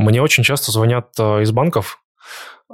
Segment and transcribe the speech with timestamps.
[0.00, 2.02] Мне очень часто звонят э, из банков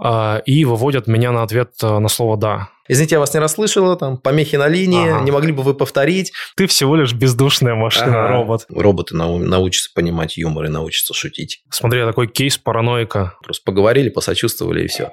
[0.00, 2.68] э, и выводят меня на ответ э, на слово «да».
[2.86, 5.24] Извините, я вас не расслышала, там, помехи на линии, ага.
[5.24, 6.32] не могли бы вы повторить?
[6.54, 8.28] Ты всего лишь бездушная машина, ага.
[8.28, 8.66] робот.
[8.68, 11.64] Роботы нау- научатся понимать юмор и научатся шутить.
[11.68, 13.34] Смотри, такой кейс параноика.
[13.42, 15.10] Просто поговорили, посочувствовали и все.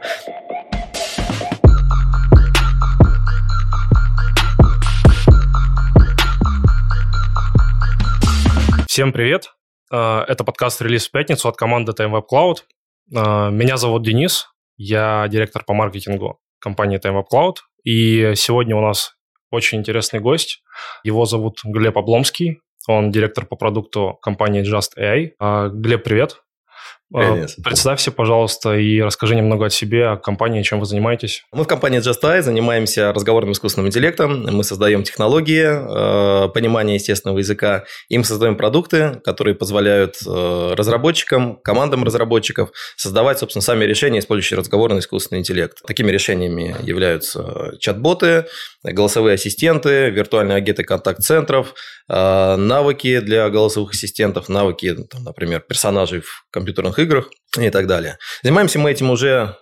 [8.87, 9.49] Всем привет!
[9.95, 12.63] А, это подкаст «Релиз в пятницу» от команды Time Web Cloud.
[13.15, 17.57] А, меня зовут Денис, я директор по маркетингу компании Time Web Cloud.
[17.83, 19.13] И сегодня у нас
[19.51, 20.63] очень интересный гость.
[21.03, 22.61] Его зовут Глеб Обломский.
[22.87, 25.33] Он директор по продукту компании Just AI.
[25.37, 26.42] А, Глеб, привет.
[27.13, 27.61] Конечно.
[27.61, 31.43] А, представься, пожалуйста, и расскажи немного о себе, о компании, чем вы занимаетесь.
[31.51, 34.43] Мы в компании Just занимаемся разговорным искусственным интеллектом.
[34.43, 41.57] Мы создаем технологии, э, понимание естественного языка, и мы создаем продукты, которые позволяют э, разработчикам,
[41.57, 45.81] командам разработчиков создавать, собственно, сами решения, использующие разговорный искусственный интеллект.
[45.85, 48.45] Такими решениями являются чат-боты,
[48.83, 51.75] голосовые ассистенты, виртуальные агенты контакт-центров,
[52.09, 58.17] э, навыки для голосовых ассистентов, навыки, там, например, персонажей в компьютерных играх и так далее.
[58.41, 59.55] Занимаемся мы этим уже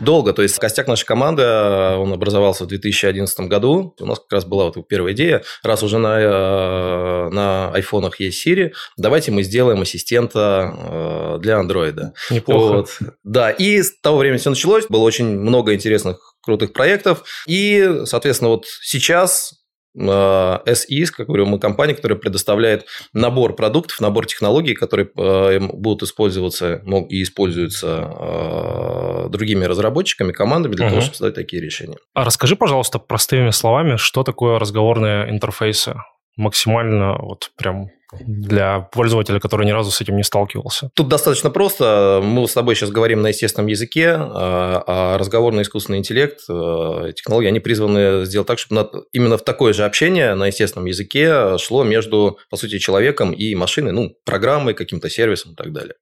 [0.00, 0.32] долго.
[0.32, 3.94] То есть костяк нашей команды, он образовался в 2011 году.
[3.98, 5.42] У нас как раз была вот первая идея.
[5.62, 12.14] Раз уже на, э, на айфонах есть Siri, давайте мы сделаем ассистента э, для андроида.
[12.30, 12.72] Неплохо.
[12.72, 12.98] Вот.
[13.24, 14.86] Да, и с того времени все началось.
[14.88, 17.24] Было очень много интересных крутых проектов.
[17.46, 19.54] И, соответственно, вот сейчас
[19.96, 26.82] SIS, как говорю, мы компания, которая предоставляет набор продуктов, набор технологий, которые э, будут использоваться
[26.84, 30.90] ну, и используются э, другими разработчиками, командами для угу.
[30.90, 31.96] того, чтобы создать такие решения.
[32.14, 35.94] А расскажи, пожалуйста, простыми словами, что такое разговорные интерфейсы?
[36.36, 40.90] Максимально вот прям для пользователя, который ни разу с этим не сталкивался?
[40.94, 42.20] Тут достаточно просто.
[42.22, 47.48] Мы с тобой сейчас говорим на естественном языке, а, а разговорный искусственный интеллект, э, технологии,
[47.48, 52.38] они призваны сделать так, чтобы именно в такое же общение на естественном языке шло между,
[52.50, 55.94] по сути, человеком и машиной, ну, программой, каким-то сервисом и так далее.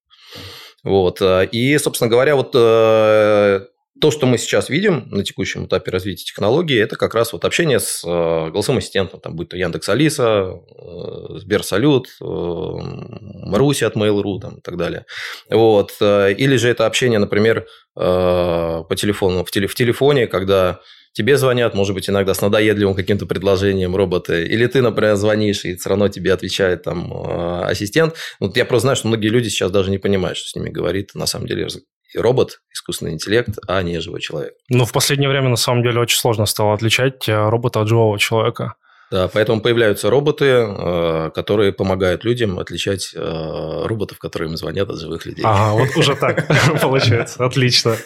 [0.84, 1.20] Вот.
[1.22, 3.66] И, собственно говоря, вот э,
[4.00, 7.80] то, что мы сейчас видим на текущем этапе развития технологии, это как раз вот общение
[7.80, 13.96] с э, голосовым ассистентом, там, будь то Яндекс Алиса, э, Сбер Салют, э, Маруси от
[13.96, 15.06] Mail.ru там, и так далее.
[15.50, 15.92] Вот.
[16.00, 20.80] Или же это общение, например, по телефону, в, теле, в телефоне, когда
[21.12, 25.76] тебе звонят, может быть, иногда с надоедливым каким-то предложением роботы, или ты, например, звонишь, и
[25.76, 28.14] все равно тебе отвечает там ассистент.
[28.38, 31.14] Вот я просто знаю, что многие люди сейчас даже не понимают, что с ними говорит
[31.14, 31.68] на самом деле
[32.14, 34.54] робот, искусственный интеллект, а не живой человек.
[34.68, 38.18] Ну, в последнее время, на самом деле, очень сложно стало отличать э, робота от живого
[38.18, 38.74] человека.
[39.10, 44.98] Да, поэтому появляются роботы, э, которые помогают людям отличать э, роботов, которые им звонят от
[44.98, 45.44] живых людей.
[45.44, 46.46] Ага, вот уже так
[46.80, 47.44] получается.
[47.44, 47.96] Отлично.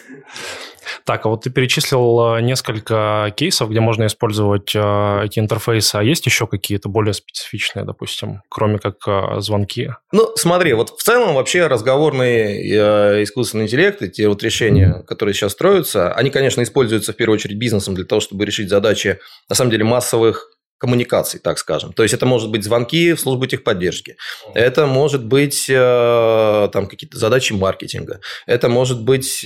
[1.05, 6.03] Так, а вот ты перечислил э, несколько кейсов, где можно использовать э, эти интерфейсы, а
[6.03, 9.91] есть еще какие-то более специфичные, допустим, кроме как э, звонки?
[10.11, 12.61] Ну, смотри, вот в целом вообще разговорный
[13.23, 17.95] искусственный интеллект, эти вот решения, которые сейчас строятся, они, конечно, используются в первую очередь бизнесом
[17.95, 19.19] для того, чтобы решить задачи,
[19.49, 20.51] на самом деле, массовых
[20.81, 21.93] коммуникаций, так скажем.
[21.93, 24.17] То есть это может быть звонки в службу техподдержки,
[24.55, 29.45] это может быть там какие-то задачи маркетинга, это может быть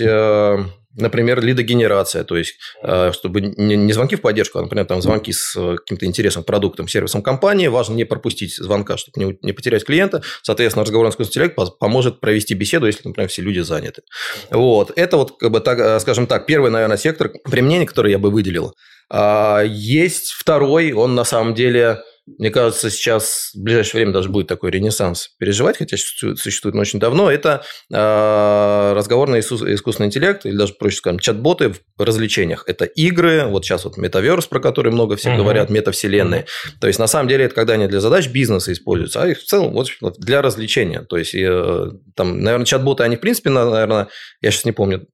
[0.96, 5.56] например, лидогенерация, то есть, э, чтобы не звонки в поддержку, а, например, там звонки с
[5.56, 10.84] э, каким-то интересным продуктом, сервисом компании, важно не пропустить звонка, чтобы не потерять клиента, соответственно,
[10.84, 14.04] разговорный искусственный интеллект поможет провести беседу, если, например, все люди заняты.
[14.52, 18.20] Вот, это вот, как бы, так, э, скажем так, первый, наверное, сектор применения, который я
[18.20, 18.74] бы выделил.
[19.10, 24.48] А, есть второй, он на самом деле мне кажется, сейчас в ближайшее время даже будет
[24.48, 27.30] такой ренессанс переживать, хотя существует он очень давно.
[27.30, 32.64] Это э, разговорный искусственный интеллект, или даже, проще скажем, чат-боты в развлечениях.
[32.66, 35.38] Это игры, вот сейчас вот метаверс, про который много все uh-huh.
[35.38, 36.48] говорят, метавселенные.
[36.82, 39.46] То есть, на самом деле, это когда не для задач бизнеса используются, а их в
[39.46, 41.02] целом вот, для развлечения.
[41.02, 44.08] То есть, э, там, наверное, чат-боты, они, в принципе, наверное,
[44.42, 45.06] я сейчас не помню,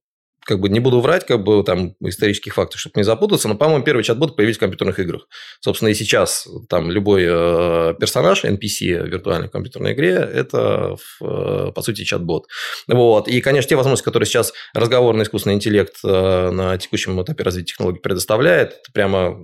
[0.44, 3.84] как бы не буду врать, как бы там исторических фактов, чтобы не запутаться, но, по-моему,
[3.84, 5.28] первый чат-бот появился в компьютерных играх.
[5.60, 11.82] Собственно, и сейчас там любой э, персонаж, NPC в виртуальной компьютерной игре, это, э, по
[11.82, 12.46] сути, чат-бот.
[12.88, 13.28] Вот.
[13.28, 18.00] И, конечно, те возможности, которые сейчас разговорный искусственный интеллект э, на текущем этапе развития технологий
[18.00, 19.38] предоставляет, это прямо,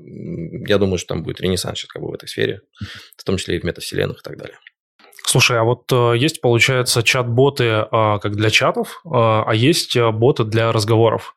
[0.66, 2.62] я думаю, что там будет ренессанс сейчас как бы в этой ссфере,
[3.16, 4.58] в том числе и в метавселенных и так далее.
[5.30, 10.10] Слушай, а вот э, есть, получается, чат-боты э, как для чатов, э, а есть э,
[10.10, 11.34] боты для разговоров.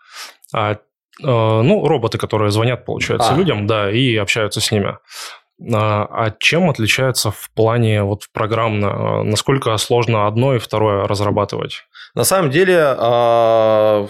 [0.54, 0.78] А, э,
[1.22, 3.36] ну, роботы, которые звонят, получается, а.
[3.36, 4.98] людям, да, и общаются с ними.
[5.74, 9.24] А, а чем отличается в плане вот программно?
[9.24, 11.84] Насколько сложно одно и второе разрабатывать?
[12.16, 14.08] На самом деле а,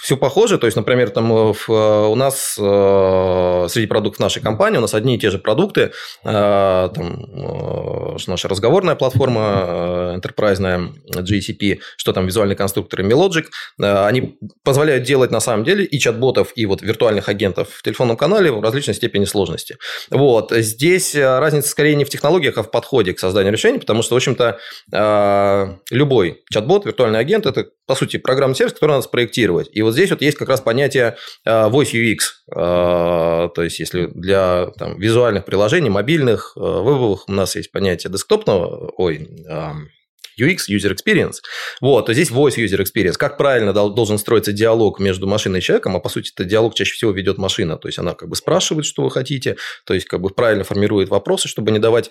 [0.00, 0.58] все похоже.
[0.58, 1.72] То есть, например, там э, э,
[2.06, 5.92] у нас э, среди продуктов нашей компании у нас одни и те же продукты.
[6.22, 6.92] Там
[8.26, 13.46] наша разговорная платформа enterprise GCP, что там визуальные конструкторы Melogic,
[13.78, 18.50] они позволяют делать на самом деле и чат-ботов, и вот виртуальных агентов в телефонном канале
[18.50, 19.76] в различной степени сложности.
[20.10, 20.52] Вот.
[20.52, 24.16] Здесь разница скорее не в технологиях, а в подходе к созданию решений, потому что, в
[24.16, 24.58] общем-то,
[25.90, 29.68] любой чат-бот, виртуальный агент– это, по сути, программный сервис, который надо спроектировать.
[29.72, 32.18] И вот вот здесь вот есть как раз понятие э, Voice UX.
[32.54, 38.12] Э, то есть, если для там, визуальных приложений, мобильных, э, вебовых у нас есть понятие
[38.12, 39.28] десктопного, ой,
[40.40, 41.38] UX, User Experience.
[41.80, 43.16] Вот, то здесь Voice User Experience.
[43.18, 46.94] Как правильно должен строиться диалог между машиной и человеком, а по сути это диалог чаще
[46.94, 47.76] всего ведет машина.
[47.76, 51.08] То есть она как бы спрашивает, что вы хотите, то есть как бы правильно формирует
[51.10, 52.10] вопросы, чтобы не давать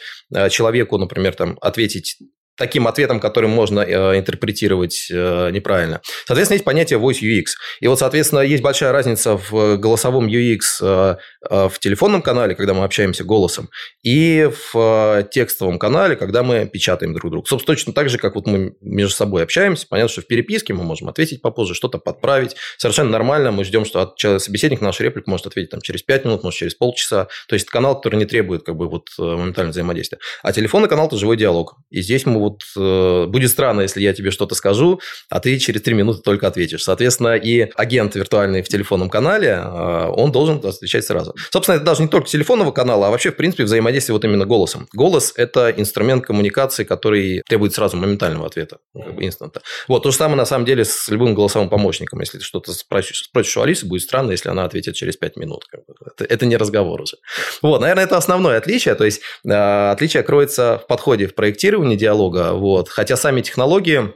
[0.50, 2.18] человеку, например, там ответить
[2.56, 6.02] таким ответом, которым можно э, интерпретировать э, неправильно.
[6.26, 7.46] Соответственно, есть понятие voice UX.
[7.80, 11.16] И вот, соответственно, есть большая разница в голосовом UX э,
[11.50, 13.70] э, в телефонном канале, когда мы общаемся голосом,
[14.04, 17.46] и в э, текстовом канале, когда мы печатаем друг другу.
[17.48, 19.88] Собственно, точно так же, как вот мы между собой общаемся.
[19.90, 22.56] Понятно, что в переписке мы можем ответить попозже, что-то подправить.
[22.78, 23.52] Совершенно нормально.
[23.52, 26.76] Мы ждем, что от собеседник нашу реплику может ответить там, через 5 минут, может, через
[26.76, 27.28] полчаса.
[27.48, 30.20] То есть, канал, который не требует как бы вот э, моментального взаимодействия.
[30.44, 31.76] А телефонный канал– это живой диалог.
[31.90, 35.00] И здесь мы вот э, будет странно, если я тебе что-то скажу,
[35.30, 36.84] а ты через три минуты только ответишь.
[36.84, 41.36] Соответственно, и агент виртуальный в телефонном канале, э, он должен отвечать сразу.
[41.52, 44.88] Собственно, это даже не только телефонного канала, а вообще, в принципе, взаимодействие вот именно голосом.
[44.94, 49.62] Голос– это инструмент коммуникации, который требует сразу моментального ответа, ну, как бы инстанта.
[49.88, 52.20] Вот, то же самое, на самом деле, с любым голосовым помощником.
[52.20, 55.66] Если ты что-то спросишь, спросишь у Алисы, будет странно, если она ответит через пять минут.
[56.06, 57.18] Это, это не разговор уже.
[57.62, 58.96] Вот, наверное, это основное отличие.
[58.96, 62.54] То есть, э, отличие кроется в подходе в проектировании диалога, много.
[62.54, 62.90] Вот.
[62.90, 64.14] Хотя сами технологии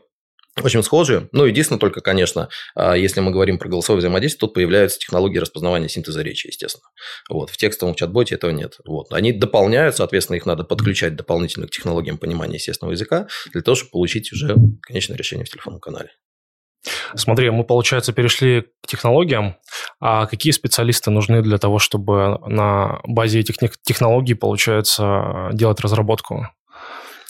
[0.61, 1.29] очень схожи.
[1.31, 5.89] Ну, единственное только, конечно, а, если мы говорим про голосовое взаимодействие, тут появляются технологии распознавания
[5.89, 6.89] синтеза речи, естественно.
[7.27, 7.49] Вот.
[7.49, 8.77] В текстовом чат-боте этого нет.
[8.85, 9.11] Вот.
[9.11, 13.91] Они дополняют, соответственно, их надо подключать дополнительно к технологиям понимания естественного языка для того, чтобы
[13.91, 16.11] получить уже конечное решение в телефонном канале.
[17.15, 19.55] Смотри, мы, получается, перешли к технологиям.
[19.99, 26.47] А какие специалисты нужны для того, чтобы на базе этих технологий, получается, делать разработку?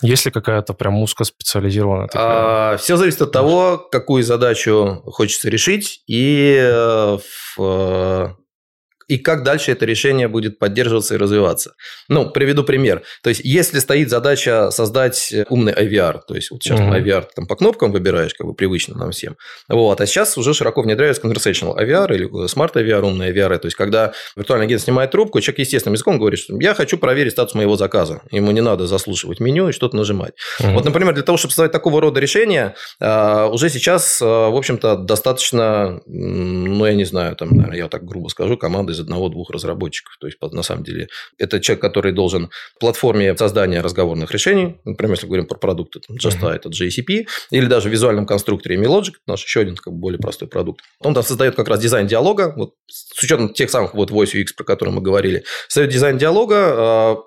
[0.04, 2.74] Есть ли какая-то прям узкоспециализированная такая?
[2.74, 8.28] А, все зависит от того, какую задачу хочется решить и э, в, э,
[9.08, 11.74] и как дальше это решение будет поддерживаться и развиваться.
[12.10, 13.04] Ну, приведу пример.
[13.22, 17.04] То есть, если стоит задача создать умный IVR, то есть, вот сейчас mm-hmm.
[17.04, 19.36] IVR там по кнопкам выбираешь, как бы привычно нам всем,
[19.68, 23.76] вот, а сейчас уже широко внедряются conversational IVR или Smart IVR, умный IVR, то есть,
[23.76, 27.76] когда виртуальный агент снимает трубку, человек естественным языком говорит, что я хочу проверить статус моего
[27.76, 28.22] заказа.
[28.32, 30.34] Ему не надо заслушивать меню и что-то нажимать.
[30.60, 30.74] Mm-hmm.
[30.74, 34.98] Вот, например, для того, чтобы создать такого рода решение, а, уже сейчас, а, в общем-то,
[34.98, 40.16] достаточно, ну, я не знаю, там, наверное, я так грубо скажу, команды из одного-двух разработчиков.
[40.20, 41.08] То есть, на самом деле,
[41.38, 46.18] это человек, который должен в платформе создания разговорных решений, например, если говорим про продукты, там,
[46.18, 46.56] Just uh-huh.
[46.56, 50.48] это JCP, или даже в визуальном конструкторе Melogic, наш еще один как бы, более простой
[50.48, 50.82] продукт.
[51.00, 54.48] Он там создает как раз дизайн диалога, вот, с учетом тех самых вот Voice UX,
[54.56, 55.44] про которые мы говорили.
[55.68, 57.18] Создает дизайн диалога,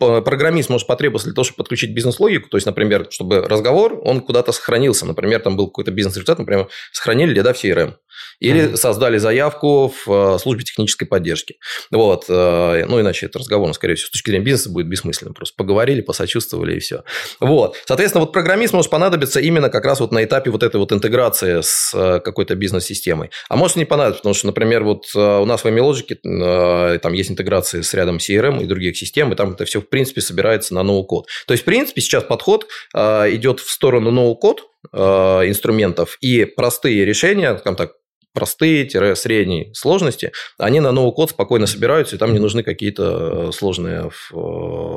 [0.00, 4.20] а, программист может потребоваться для того, чтобы подключить бизнес-логику, то есть, например, чтобы разговор, он
[4.20, 7.94] куда-то сохранился, например, там был какой-то бизнес-результат, например, сохранили ли, да, в CRM.
[8.40, 8.76] Или mm-hmm.
[8.76, 11.58] создали заявку в э, службе технической поддержки.
[11.90, 12.24] Вот.
[12.28, 15.34] Э, ну, иначе это разговор, скорее всего, с точки зрения бизнеса будет бессмысленным.
[15.34, 17.04] Просто поговорили, посочувствовали и все.
[17.38, 17.76] Вот.
[17.84, 21.60] Соответственно, вот программист может понадобиться именно как раз вот на этапе вот этой вот интеграции
[21.60, 23.30] с э, какой-то бизнес-системой.
[23.50, 27.82] А может не понадобиться, потому что, например, вот у нас в MLogic там есть интеграции
[27.82, 31.26] с рядом CRM и других систем, и там это все, в принципе, собирается на ноу-код.
[31.46, 37.76] То есть, в принципе, сейчас подход идет в сторону ноу-код, инструментов и простые решения, там
[37.76, 37.92] так,
[38.32, 44.10] простые-средней сложности, они на новый код спокойно собираются, и там не нужны какие-то э, сложные
[44.32, 44.34] э,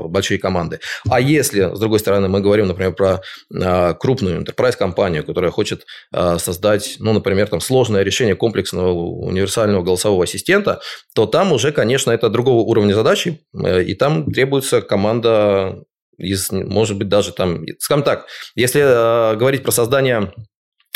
[0.08, 0.80] большие команды.
[1.10, 3.22] А если, с другой стороны, мы говорим, например, про
[3.54, 10.82] э, крупную enterprise-компанию, которая хочет создать, ну, например, там, сложное решение комплексного универсального голосового ассистента,
[11.16, 15.84] то там уже, конечно, это другого уровня задачи, и там требуется команда
[16.18, 20.32] из, может быть, даже там, скажем так, если говорить про создание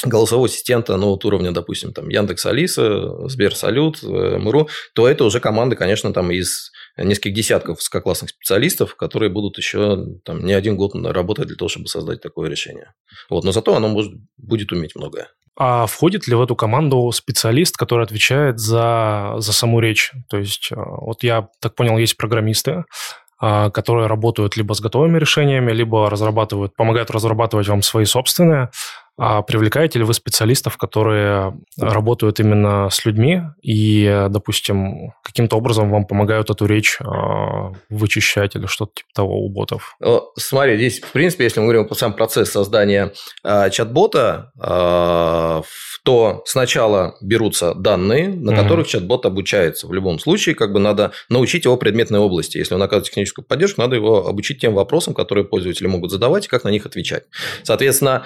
[0.04, 5.24] голосового ассистента, ну, вот уровня, допустим, там, Яндекс Алиса, Сбер Салют, э, МРУ, то это
[5.24, 10.76] уже команды, конечно, там из нескольких десятков высококлассных специалистов, которые будут еще там, не один
[10.76, 12.94] год работать для того, чтобы создать такое решение.
[13.30, 15.30] Вот, но зато оно может, будет уметь многое.
[15.60, 20.12] А входит ли в эту команду специалист, который отвечает за, за саму речь?
[20.30, 22.86] То есть, вот я так понял, есть программисты,
[23.40, 28.70] которые работают либо с готовыми решениями, либо разрабатывают, помогают разрабатывать вам свои собственные.
[29.18, 36.06] А привлекаете ли вы специалистов, которые работают именно с людьми и, допустим, каким-то образом вам
[36.06, 39.98] помогают эту речь а, вычищать или что-то типа того у ботов?
[40.38, 43.12] Смотри, здесь, в принципе, если мы говорим про сам процесс создания
[43.44, 45.64] а, чат-бота, а,
[46.04, 48.64] то сначала берутся данные, на mm-hmm.
[48.64, 49.88] которых чат-бот обучается.
[49.88, 52.58] В любом случае, как бы надо научить его предметной области.
[52.58, 56.50] Если он оказывает техническую поддержку, надо его обучить тем вопросам, которые пользователи могут задавать и
[56.50, 57.24] как на них отвечать.
[57.64, 58.24] Соответственно,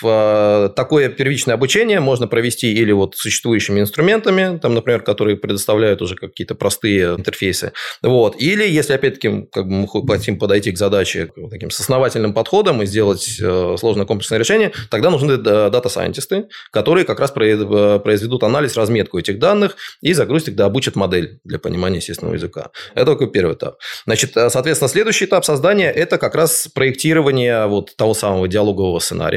[0.00, 6.16] в такое первичное обучение можно провести или вот существующими инструментами, там, например, которые предоставляют уже
[6.16, 11.70] какие-то простые интерфейсы, вот, или если опять-таки как бы мы хотим подойти к задаче таким
[11.70, 17.20] с основательным подходом и сделать э, сложное комплексное решение, тогда нужны дата-сайентисты, специалисты, которые как
[17.20, 21.96] раз э, произведут анализ, разметку этих данных и загрузят их, да, обучат модель для понимания
[21.96, 22.70] естественного языка.
[22.94, 23.76] Это только первый этап.
[24.06, 29.29] Значит, э, соответственно, следующий этап создания– это как раз проектирование вот того самого диалогового сценария,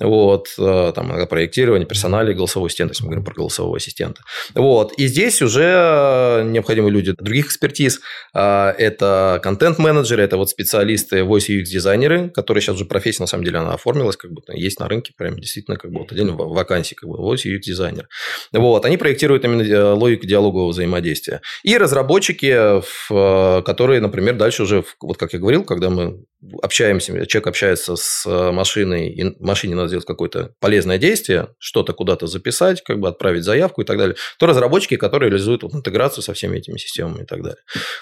[0.00, 4.22] вот, э, там, проектирование персонали голосового ассистента, если мы говорим про голосового ассистента.
[4.54, 8.00] Вот, и здесь уже необходимы люди других экспертиз.
[8.32, 13.58] Это контент-менеджеры, это вот специалисты voice UX дизайнеры, которые сейчас уже профессия, на самом деле,
[13.58, 17.08] она оформилась, как бы есть на рынке, прям действительно как бы вот отдельно вакансии, как
[17.08, 18.08] бы, вот UX-дизайнер.
[18.52, 21.40] Вот, они проектируют именно э, логику диалогового взаимодействия.
[21.62, 26.24] И разработчики, э, которые, например, дальше уже, вот как я говорил, когда мы
[26.62, 32.26] общаемся, человек общается с э, машиной, и машине надо сделать какое-то полезное действие, что-то куда-то
[32.26, 36.32] записать, как бы отправить заявку и так далее, то разработчики, которые реализуют вот интеграцию со
[36.34, 37.60] всеми этими системами и так далее.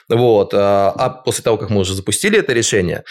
[0.08, 0.52] Вот.
[0.54, 3.04] А, а после того, как мы уже запустили это решение,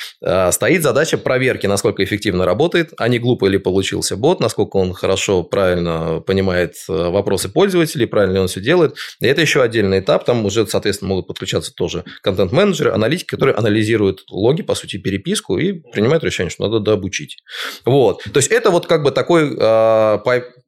[0.51, 5.43] стоит задача проверки, насколько эффективно работает, а не глупо ли получился бот, насколько он хорошо,
[5.43, 8.95] правильно понимает э, вопросы пользователей, правильно ли он все делает.
[9.19, 10.25] И это еще отдельный этап.
[10.25, 15.73] Там уже, соответственно, могут подключаться тоже контент-менеджеры, аналитики, которые анализируют логи, по сути, переписку и
[15.73, 17.37] принимают решение, что надо дообучить.
[17.85, 18.23] Вот.
[18.23, 20.17] То есть, это вот как бы такой э,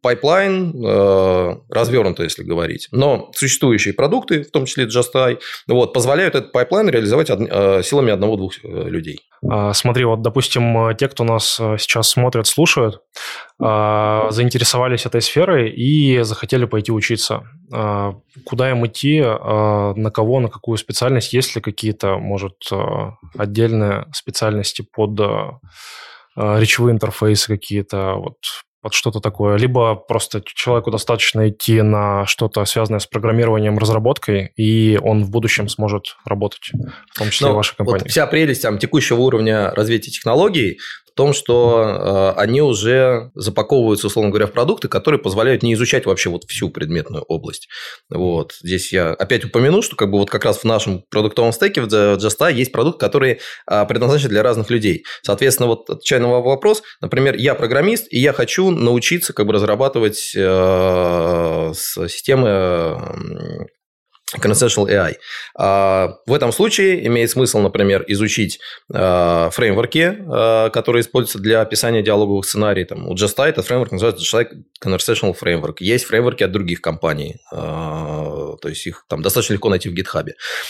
[0.06, 2.88] pipeline, э, развернуто, если говорить.
[2.92, 7.40] Но существующие продукты, в том числе Just AI, вот, позволяют этот pipeline реализовать од...
[7.42, 9.22] э, силами одного-двух э, людей.
[9.50, 13.02] А, смотри, вот, допустим, э, те, кто нас э, сейчас смотрят, слушают,
[13.60, 17.42] а, заинтересовались этой сферой и захотели пойти учиться.
[17.74, 18.14] А,
[18.46, 21.34] куда им идти, на кого, на какую специальность?
[21.34, 22.58] Есть ли какие-то, может,
[23.36, 25.20] отдельные специальности под
[26.36, 28.36] речевые интерфейсы какие-то, вот
[28.86, 29.58] вот что-то такое.
[29.58, 35.68] Либо просто человеку достаточно идти на что-то связанное с программированием, разработкой, и он в будущем
[35.70, 36.70] сможет работать,
[37.12, 38.04] в том числе Но в вашей компании.
[38.04, 40.78] Вот вся прелесть там, текущего уровня развития технологий
[41.16, 46.30] том, что э, они уже запаковываются, условно говоря, в продукты, которые позволяют не изучать вообще
[46.30, 47.70] вот всю предметную область.
[48.10, 48.54] Вот.
[48.62, 51.88] Здесь я опять упомяну, что как бы вот как раз в нашем продуктовом стеке в
[51.88, 55.06] Just есть продукт, который э, предназначен для разных людей.
[55.24, 60.34] Соответственно, вот отвечая на вопрос, например, я программист, и я хочу научиться как бы разрабатывать
[60.36, 63.70] э, системы
[64.34, 65.16] Conversational AI.
[65.58, 68.60] А, в этом случае имеет смысл, например, изучить
[68.92, 72.88] а, фреймворки, а, которые используются для описания диалоговых сценариев.
[72.88, 74.48] Там, у Justai этот фреймворк называется Justai
[74.84, 75.76] Conversational Framework.
[75.80, 80.28] Есть фреймворки от других компаний, то есть их там достаточно легко найти в GitHub.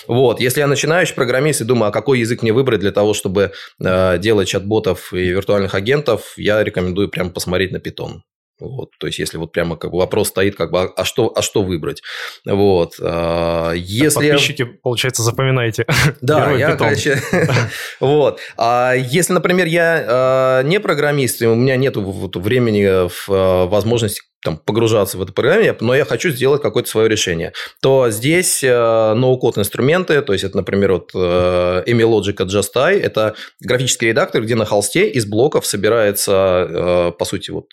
[0.07, 0.39] Вот.
[0.39, 4.47] Если я начинающий программист и думаю, а какой язык мне выбрать для того, чтобы делать
[4.47, 8.19] чат-ботов и виртуальных агентов, я рекомендую прямо посмотреть на Python.
[8.59, 11.31] Вот, то есть, если вот прямо как бы вопрос стоит, как бы, а, а что,
[11.35, 12.01] а что выбрать?
[12.45, 14.29] Вот, а, если...
[14.29, 15.85] Подписчики, получается, запоминайте.
[16.21, 17.21] Да, я, короче,
[17.99, 18.39] вот.
[18.57, 22.85] А если, например, я а, не программист, и у меня нет времени,
[23.29, 28.11] а, возможности там, погружаться в эту программу, но я хочу сделать какое-то свое решение, то
[28.11, 34.53] здесь ноу-код инструменты, то есть это, например, вот Emilogic от JustI, это графический редактор, где
[34.53, 37.65] на холсте из блоков собирается, по сути, вот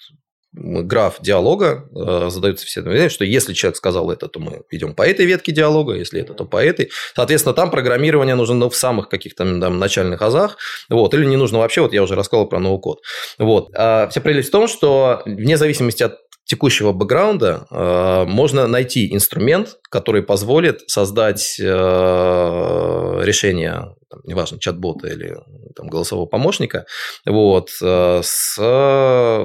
[0.52, 5.25] граф диалога э, задается все что если человек сказал это, то мы идем по этой
[5.25, 6.90] ветке диалога, если это, то по этой.
[7.14, 11.59] Соответственно, там программирование нужно ну, в самых каких-то там, начальных азах, вот, или не нужно
[11.59, 13.00] вообще, вот я уже рассказал про новый код.
[13.38, 13.71] Вот.
[13.75, 19.78] А вся прелесть в том, что вне зависимости от текущего бэкграунда э, можно найти инструмент,
[19.90, 25.35] который позволит создать э, решение, там, неважно, чат-бота или
[25.75, 26.85] там, голосового помощника,
[27.25, 28.54] вот, э, с,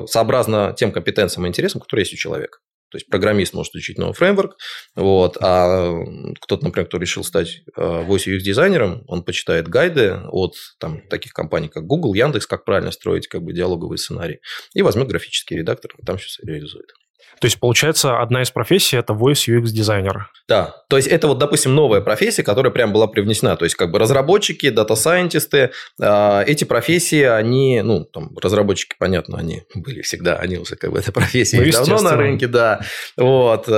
[0.07, 2.59] сообразно тем компетенциям и интересам, которые есть у человека.
[2.89, 4.55] То есть программист может учить новый фреймворк,
[4.95, 5.93] вот, а
[6.39, 11.67] кто-то, например, кто решил стать voice UX дизайнером, он почитает гайды от там, таких компаний,
[11.67, 14.39] как Google, Яндекс, как правильно строить как бы диалоговый сценарий,
[14.73, 16.91] и возьмет графический редактор, и там все реализует.
[17.39, 20.29] То есть, получается, одна из профессий– это voice UX дизайнер.
[20.47, 23.55] Да, то есть это вот, допустим, новая профессия, которая прям была привнесена.
[23.57, 28.95] То есть как бы разработчики, data scientist ы, э, эти профессии, они, ну, там, разработчики,
[28.97, 32.81] понятно, они были всегда, они уже как бы эта профессия ну, давно на рынке, да.
[33.17, 33.71] Вот, э,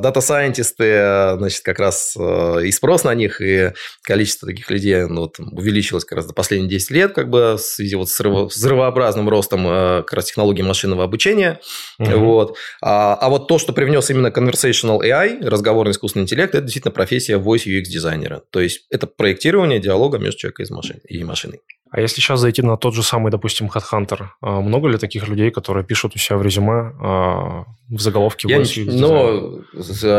[0.00, 3.72] data scientist ы, значит, как раз э, и спрос на них, и
[4.02, 7.58] количество таких людей ну, вот, увеличилось как раз до последних 10 лет, как бы в
[7.58, 11.60] связи вот с взрывообразным ростом э, как раз технологий машинного обучения.
[11.98, 12.10] Угу.
[12.18, 12.57] Вот.
[12.80, 17.38] А, а вот то, что привнес именно conversational AI, разговорный искусственный интеллект, это действительно профессия
[17.38, 18.42] voice UX дизайнера.
[18.50, 21.00] То есть это проектирование диалога между человеком и машиной.
[21.08, 21.60] И машиной.
[21.90, 25.50] А если сейчас зайти на тот же самый, допустим, Headhunter, а много ли таких людей,
[25.50, 29.62] которые пишут у себя в резюме а, в заголовке Я Ну,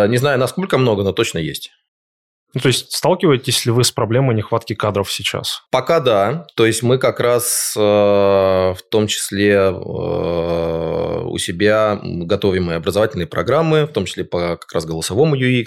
[0.07, 1.71] не знаю, насколько много, но точно есть.
[2.55, 5.61] Ну, то есть сталкиваетесь ли вы с проблемой нехватки кадров сейчас?
[5.69, 6.47] Пока да.
[6.55, 13.27] То есть мы как раз э, в том числе э, у себя готовим и образовательные
[13.27, 15.65] программы, в том числе по как раз голосовому UX.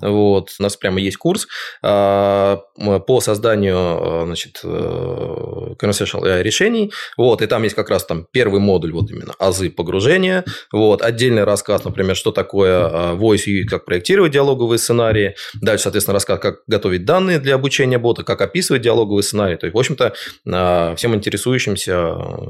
[0.00, 0.50] Вот.
[0.58, 1.48] У нас прямо есть курс
[1.82, 6.92] э, по созданию э, значит, э, conversational AI решений.
[7.16, 7.42] Вот.
[7.42, 10.44] И там есть как раз там первый модуль, вот именно азы погружения.
[10.70, 11.02] Вот.
[11.02, 15.34] Отдельный рассказ, например, что такое э, voice UX, как проектировать диалоговые сценарии.
[15.60, 19.56] Дальше, соответственно, рассказ, как готовить данные для обучения бота, как описывать диалоговый сценарий.
[19.56, 20.14] То есть, в общем-то,
[20.48, 21.94] а, всем интересующимся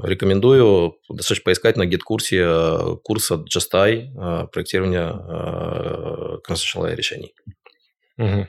[0.02, 5.10] рекомендую достаточно поискать на гид-курсе а, курса Justai а, проектирования
[6.48, 7.34] conversational решений.
[8.18, 8.46] Угу.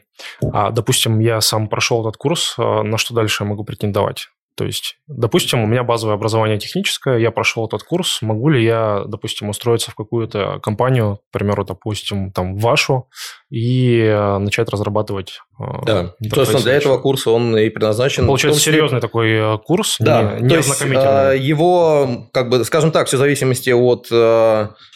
[0.53, 4.27] А, допустим, я сам прошел этот курс, на что дальше я могу претендовать?
[4.55, 9.05] То есть, допустим, у меня базовое образование техническое, я прошел этот курс, могу ли я,
[9.07, 13.07] допустим, устроиться в какую-то компанию, к примеру, допустим, там, вашу,
[13.51, 18.25] и э, начать разрабатывать э, Да, собственно, для этого курса он и предназначен.
[18.25, 18.73] Получается, числе...
[18.73, 23.17] серьезный такой э, курс, да, не, не то есть, его, как бы, скажем так, все
[23.17, 24.07] в зависимости от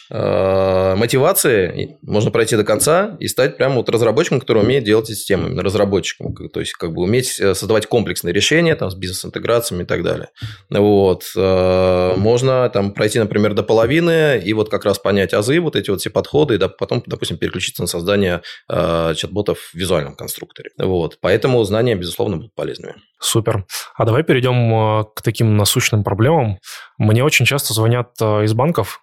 [0.08, 5.48] Э, мотивации можно пройти до конца и стать прямо вот разработчиком, который умеет делать системы,
[5.48, 9.86] именно разработчиком, то есть как бы уметь э, создавать комплексные решения там, с бизнес-интеграциями и
[9.86, 10.28] так далее.
[10.70, 11.24] Вот.
[11.36, 15.90] Э, можно там пройти, например, до половины и вот как раз понять азы, вот эти
[15.90, 20.70] вот все подходы, и потом, допустим, переключиться на создание чат-ботов в визуальном конструкторе.
[20.78, 21.18] Вот.
[21.20, 22.94] Поэтому знания, безусловно, будут полезными.
[23.18, 23.66] Супер.
[23.96, 26.58] А давай перейдем к таким насущным проблемам.
[26.98, 29.02] Мне очень часто звонят из банков,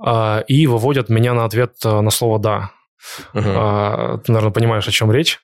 [0.00, 2.70] а, и выводят меня на ответ э, на слово «да».
[3.34, 4.18] Uh-huh.
[4.18, 5.40] Ты, наверное, понимаешь, о чем речь.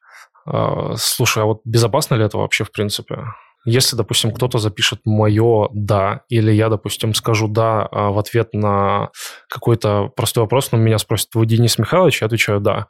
[0.97, 3.25] Слушай, а вот безопасно ли это вообще в принципе?
[3.65, 9.11] Если, допустим, кто-то запишет мое «да», или я, допустим, скажу «да» в ответ на
[9.51, 12.23] какой-то простой вопрос, но меня спросят, вы Денис Михайлович?
[12.23, 12.87] Я отвечаю «да».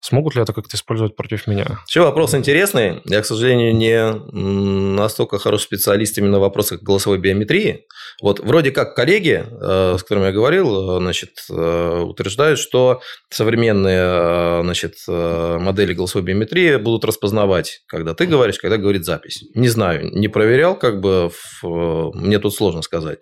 [0.00, 1.80] Смогут ли это как-то использовать против меня?
[1.86, 3.02] Все, вопрос интересный.
[3.04, 7.84] Я, к сожалению, не настолько хороший специалист именно в вопросах голосовой биометрии.
[8.22, 14.62] Вот вроде как коллеги, э, с которыми я говорил, э, значит, э, утверждают, что современные
[14.62, 19.44] значит, модели голосовой биометрии будут распознавать, когда ты говоришь, когда говорит запись.
[19.54, 21.30] Не знаю, не проверял, как бы
[21.62, 23.20] мне тут сложно сказать.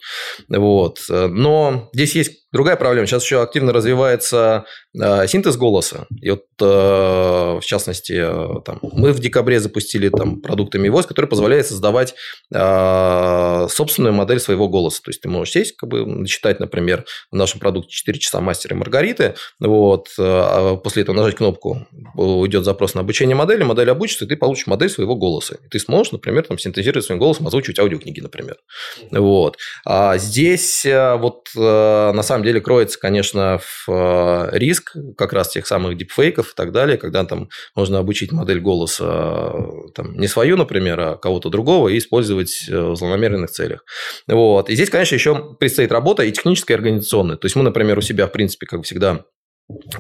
[0.49, 1.01] Вот.
[1.09, 3.07] Но здесь есть Другая проблема.
[3.07, 4.65] Сейчас еще активно развивается
[4.99, 6.07] э, синтез голоса.
[6.21, 11.27] И вот, э, в частности, э, там, мы в декабре запустили там, продукт MiVoice, который
[11.27, 12.15] позволяет создавать
[12.55, 15.03] э, собственную модель своего голоса.
[15.03, 18.75] То есть, ты можешь сесть, как бы, читать, например, в нашем продукте 4 часа мастера
[18.75, 19.35] и Маргариты.
[19.61, 24.29] Вот, э, а после этого нажать кнопку, уйдет запрос на обучение модели, модель обучится, и
[24.29, 25.57] ты получишь модель своего голоса.
[25.65, 28.57] И ты сможешь, например, там, синтезировать своим голосом, озвучивать аудиокниги, например.
[29.11, 29.59] Вот.
[29.85, 35.33] А здесь э, вот э, на самом самом деле кроется, конечно, в э, риск как
[35.33, 40.17] раз тех самых дипфейков и так далее, когда там можно обучить модель голоса э, там,
[40.17, 43.85] не свою, например, а кого-то другого и использовать э, в злонамеренных целях.
[44.29, 44.71] Вот.
[44.71, 47.37] И здесь, конечно, еще предстоит работа и техническая, и организационная.
[47.37, 49.25] То есть мы, например, у себя, в принципе, как всегда,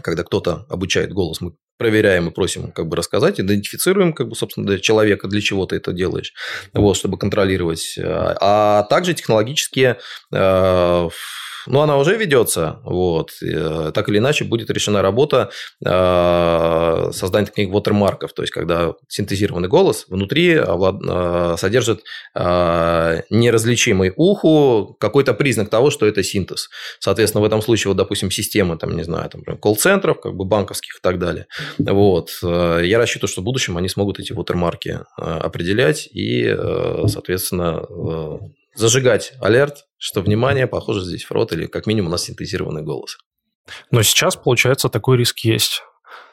[0.02, 4.66] когда кто-то обучает голос, мы проверяем и просим как бы рассказать, идентифицируем, как бы, собственно,
[4.66, 6.34] для человека, для чего ты это делаешь,
[6.72, 7.98] вот, чтобы контролировать.
[8.00, 9.98] А также технологические
[11.68, 15.50] ну, она уже ведется, вот, э, так или иначе будет решена работа
[15.84, 22.02] э, создания таких watermarkов, то есть, когда синтезированный голос внутри э, содержит
[22.34, 26.68] неразличимый уху какой-то признак того, что это синтез.
[27.00, 30.96] Соответственно, в этом случае, вот, допустим, системы, там, не знаю, там, колл-центров, как бы банковских
[30.98, 31.46] и так далее.
[31.78, 32.30] Вот.
[32.42, 36.56] Я рассчитываю, что в будущем они смогут эти watermarки определять и,
[37.06, 37.82] соответственно,
[38.78, 43.18] зажигать алерт, что, внимание, похоже, здесь фрод или как минимум у нас синтезированный голос.
[43.90, 45.82] Но сейчас, получается, такой риск есть.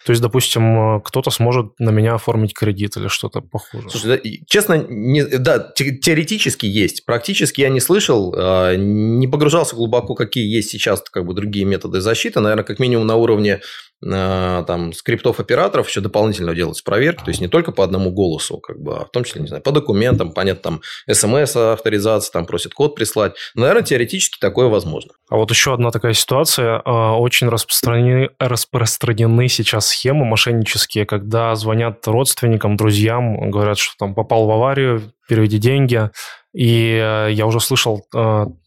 [0.06, 3.90] То есть, допустим, кто-то сможет на меня оформить кредит или что-то похуже.
[3.90, 7.06] Слушай, да, честно, не, да, теоретически есть.
[7.06, 12.02] Практически я не слышал, а, не погружался глубоко, какие есть сейчас как бы другие методы
[12.02, 12.40] защиты.
[12.40, 13.62] Наверное, как минимум на уровне
[14.04, 18.60] Э, там скриптов операторов еще дополнительно делать проверки, то есть не только по одному голосу,
[18.60, 22.46] как бы, а в том числе, не знаю, по документам, понятно, там смс авторизация, там
[22.46, 23.34] просит код прислать.
[23.56, 25.14] Но, наверное, теоретически такое возможно.
[25.30, 26.82] А вот еще одна такая ситуация.
[26.86, 34.46] Э, очень распространены, распространены сейчас схемы мошеннические, когда звонят родственникам, друзьям, говорят, что там попал
[34.46, 36.10] в аварию, переведи деньги.
[36.54, 38.06] И э, я уже слышал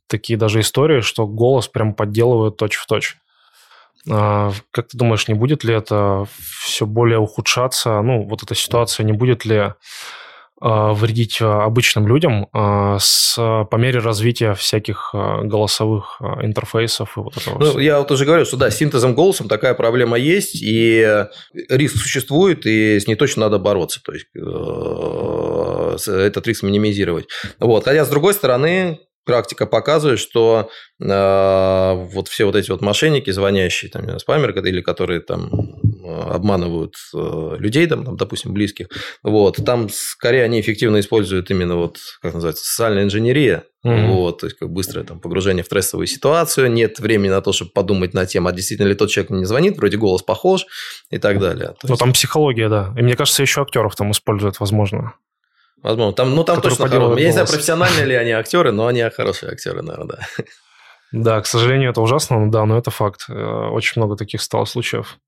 [0.09, 3.17] такие даже истории, что голос прям подделывают точь-в-точь.
[4.11, 6.27] А, как ты думаешь, не будет ли это
[6.63, 8.01] все более ухудшаться?
[8.01, 9.75] Ну, вот эта ситуация не будет ли
[10.61, 17.79] вредить а, обычным людям с, по мере развития всяких голосовых интерфейсов и вот этого ну,
[17.79, 21.27] Я вот уже говорю, что да, с синтезом голосом такая проблема есть, и
[21.69, 27.27] риск существует, и с ней точно надо бороться, то есть э, этот риск минимизировать.
[27.61, 27.85] Вот.
[27.85, 33.91] Хотя, с другой стороны, практика показывает, что э, вот все вот эти вот мошенники, звонящие,
[33.91, 35.51] там, спамеры, или которые там
[36.09, 38.89] обманывают э, людей, там, там, допустим, близких,
[39.23, 44.07] вот, там скорее они эффективно используют именно вот, как называется, социальная инженерия, mm-hmm.
[44.09, 47.71] вот, то есть как быстрое там погружение в стрессовую ситуацию, нет времени на то, чтобы
[47.73, 50.67] подумать на тему, а действительно ли тот человек не звонит, вроде голос похож
[51.11, 51.75] и так далее.
[51.81, 51.99] То есть...
[51.99, 52.95] там психология, да.
[52.97, 55.15] И мне кажется, еще актеров там используют, возможно.
[55.83, 56.13] Возможно.
[56.13, 57.23] Там, ну, там точно хорошие.
[57.23, 60.45] Я не знаю, профессиональные ли они актеры, но они хорошие актеры, наверное, да.
[61.11, 63.25] Да, к сожалению, это ужасно, да, но это факт.
[63.29, 65.19] Э, очень много таких стало случаев.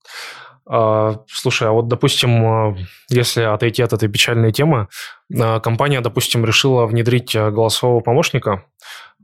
[0.66, 2.76] А, слушай, а вот, допустим, э,
[3.08, 4.88] если отойти от этой печальной темы,
[5.32, 8.64] э, компания, допустим, решила внедрить голосового помощника,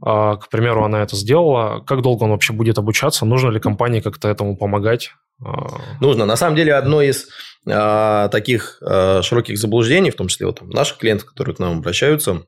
[0.02, 1.80] а, к примеру, она это сделала.
[1.80, 3.24] Как долго он вообще будет обучаться?
[3.24, 5.12] Нужно ли компании как-то этому помогать?
[5.44, 5.68] А.
[6.00, 6.26] Нужно.
[6.26, 7.28] На самом деле, одно из
[7.68, 12.42] а, таких а, широких заблуждений, в том числе вот, наших клиентов, которые к нам обращаются,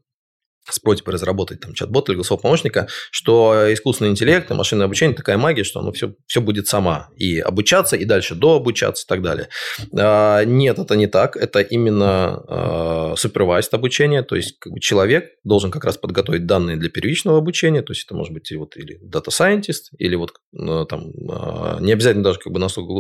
[0.70, 5.38] с просьбой разработать там чат-бот или голосового помощника, что искусственный интеллект и машинное обучение такая
[5.38, 7.08] магия, что оно все, все будет сама.
[7.16, 9.48] И обучаться, и дальше дообучаться и так далее.
[9.92, 11.36] А, нет, это не так.
[11.36, 14.22] Это именно а, супервайзд обучение.
[14.22, 17.82] То есть как бы человек должен как раз подготовить данные для первичного обучения.
[17.82, 22.24] То есть это может быть вот или scientist, или вот ну, там а, не обязательно
[22.24, 22.92] даже как бы настолько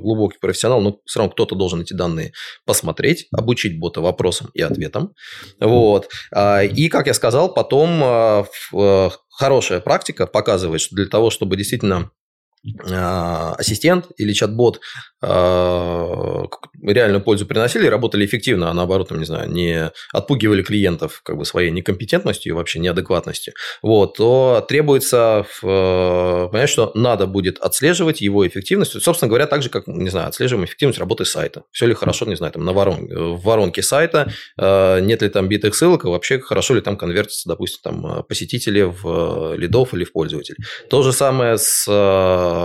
[0.00, 2.32] глубокий профессионал, но все равно кто-то должен эти данные
[2.64, 5.12] посмотреть, обучить бота вопросам и ответам.
[5.60, 6.10] Вот.
[6.32, 11.56] И и, как я сказал, потом э, э, хорошая практика показывает, что для того, чтобы
[11.56, 12.12] действительно
[12.88, 14.80] ассистент или чат-бот
[15.22, 21.44] реальную пользу приносили, работали эффективно, а наоборот, там, не знаю, не отпугивали клиентов как бы
[21.44, 28.46] своей некомпетентностью и вообще неадекватностью, вот, то требуется э, понять, что надо будет отслеживать его
[28.46, 29.00] эффективность.
[29.02, 31.62] Собственно говоря, так же, как, не знаю, отслеживаем эффективность работы сайта.
[31.72, 35.48] Все ли хорошо, не знаю, там на ворон, в воронке сайта, э, нет ли там
[35.48, 40.12] битых ссылок, и вообще хорошо ли там конвертятся, допустим, там посетители в лидов или в
[40.12, 40.58] пользователей.
[40.90, 42.55] То же самое с э,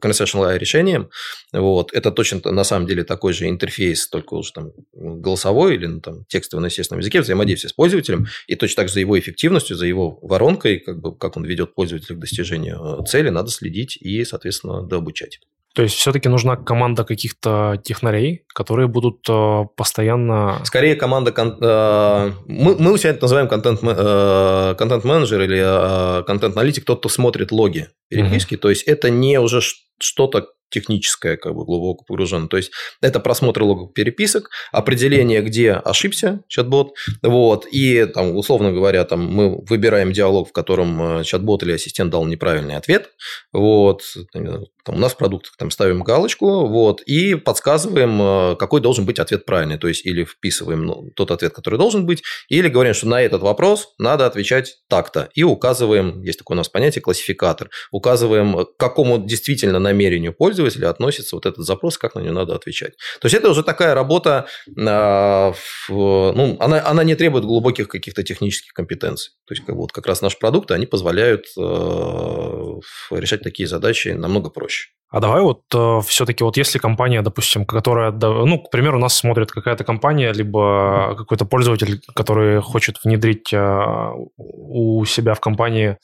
[0.00, 1.10] conversational AI решением.
[1.52, 1.92] Вот.
[1.92, 6.00] Это точно на самом деле такой же же интерфейс, только уже там голосовой или ну,
[6.00, 9.76] там, текстовый на естественном языке, взаимодействие с пользователем, и точно так же за его эффективностью,
[9.76, 13.96] за его воронкой, как, бы, как он ведет пользователя к достижению э, цели, надо следить
[13.96, 15.40] и, соответственно, дообучать.
[15.74, 20.60] То есть все-таки нужна команда каких-то технарей, которые будут э, постоянно...
[20.64, 21.32] Скорее команда...
[21.36, 27.08] Э, мы, мы у себя это называем контент, э, контент-менеджер или э, контент-аналитик, тот, кто
[27.08, 28.54] смотрит логи переписки.
[28.54, 28.58] Mm-hmm.
[28.58, 29.60] То есть это не уже
[30.00, 32.46] что-то техническое, как бы глубоко погружено.
[32.46, 39.04] То есть это просмотр логов переписок, определение, где ошибся чат-бот, вот, и там, условно говоря,
[39.04, 43.10] там мы выбираем диалог, в котором э, чат-бот или ассистент дал неправильный ответ,
[43.52, 44.02] вот,
[44.32, 49.18] там, у нас в продуктах там ставим галочку, вот, и подсказываем, э, какой должен быть
[49.18, 53.08] ответ правильный, то есть или вписываем ну, тот ответ, который должен быть, или говорим, что
[53.08, 58.64] на этот вопрос надо отвечать так-то, и указываем, есть такое у нас понятие классификатор, указываем,
[58.64, 62.94] к какому действительно намерению пользователя пользователя относится вот этот запрос, как на него надо отвечать.
[63.20, 64.46] То есть это уже такая работа,
[64.78, 65.52] а,
[65.88, 69.32] ну, она, она не требует глубоких каких-то технических компетенций.
[69.46, 72.78] То есть как, вот как раз наши продукты, они позволяют а,
[73.10, 74.90] решать такие задачи намного проще.
[75.10, 79.50] А давай вот э, все-таки вот если компания, допустим, которая, ну, к примеру, нас смотрит
[79.50, 85.96] какая-то компания, либо какой-то пользователь, который хочет внедрить э, у себя в компании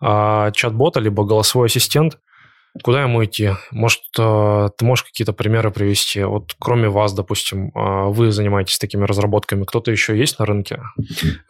[0.00, 2.18] э, чат-бота, либо голосовой ассистент,
[2.82, 3.50] Куда ему идти?
[3.70, 6.22] Может, э, ты можешь какие-то примеры привести?
[6.22, 10.80] Вот кроме вас, допустим, э, вы занимаетесь такими разработками, кто-то еще есть на рынке?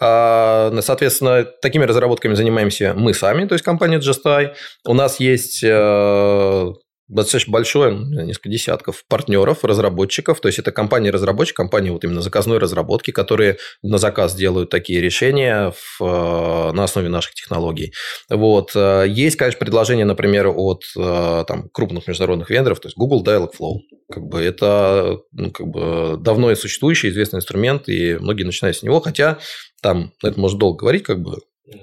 [0.00, 4.54] А, соответственно, такими разработками занимаемся мы сами, то есть компания Justai.
[4.84, 6.72] У нас есть э,
[7.08, 10.40] достаточно большое, несколько десятков партнеров, разработчиков.
[10.40, 15.72] То есть, это компании-разработчики, компании вот именно заказной разработки, которые на заказ делают такие решения
[15.72, 17.92] в, э, на основе наших технологий.
[18.30, 18.72] Вот.
[18.74, 23.80] Э, есть, конечно, предложения, например, от э, там, крупных международных вендоров, то есть Google Dialogflow.
[24.12, 29.00] Как бы это ну, как бы давно существующий известный инструмент, и многие начинают с него,
[29.00, 29.38] хотя
[29.82, 31.38] там, это можно долго говорить, как бы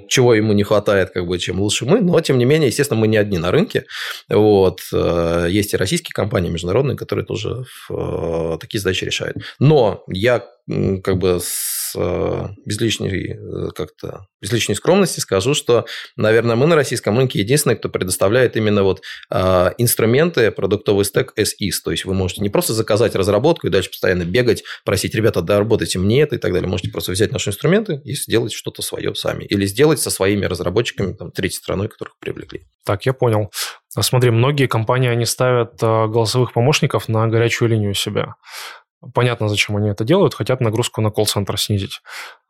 [0.07, 3.07] чего ему не хватает, как бы, чем лучше мы, но, тем не менее, естественно, мы
[3.07, 3.85] не одни на рынке,
[4.29, 9.37] вот, э, есть и российские компании, международные, которые тоже э, такие задачи решают.
[9.59, 10.45] Но я
[11.03, 16.67] как бы с, э, без, лишней, э, как-то, без лишней скромности скажу, что, наверное, мы
[16.67, 21.81] на российском рынке единственные, кто предоставляет именно вот э, инструменты, продуктовый стек SIS.
[21.83, 25.99] То есть, вы можете не просто заказать разработку и дальше постоянно бегать, просить, ребята, доработайте
[25.99, 26.69] мне это и так далее.
[26.69, 29.45] Можете просто взять наши инструменты и сделать что-то свое сами.
[29.45, 32.61] Или сделать со своими разработчиками, там, третьей страной, которых привлекли.
[32.85, 33.51] Так, я понял.
[33.89, 38.35] Смотри, многие компании, они ставят голосовых помощников на горячую линию себя.
[39.13, 42.01] Понятно, зачем они это делают, хотят нагрузку на колл-центр снизить.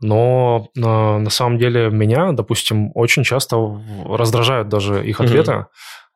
[0.01, 3.57] Но на, на самом деле меня, допустим, очень часто
[4.05, 5.51] раздражают даже их ответы.
[5.51, 5.65] Mm-hmm.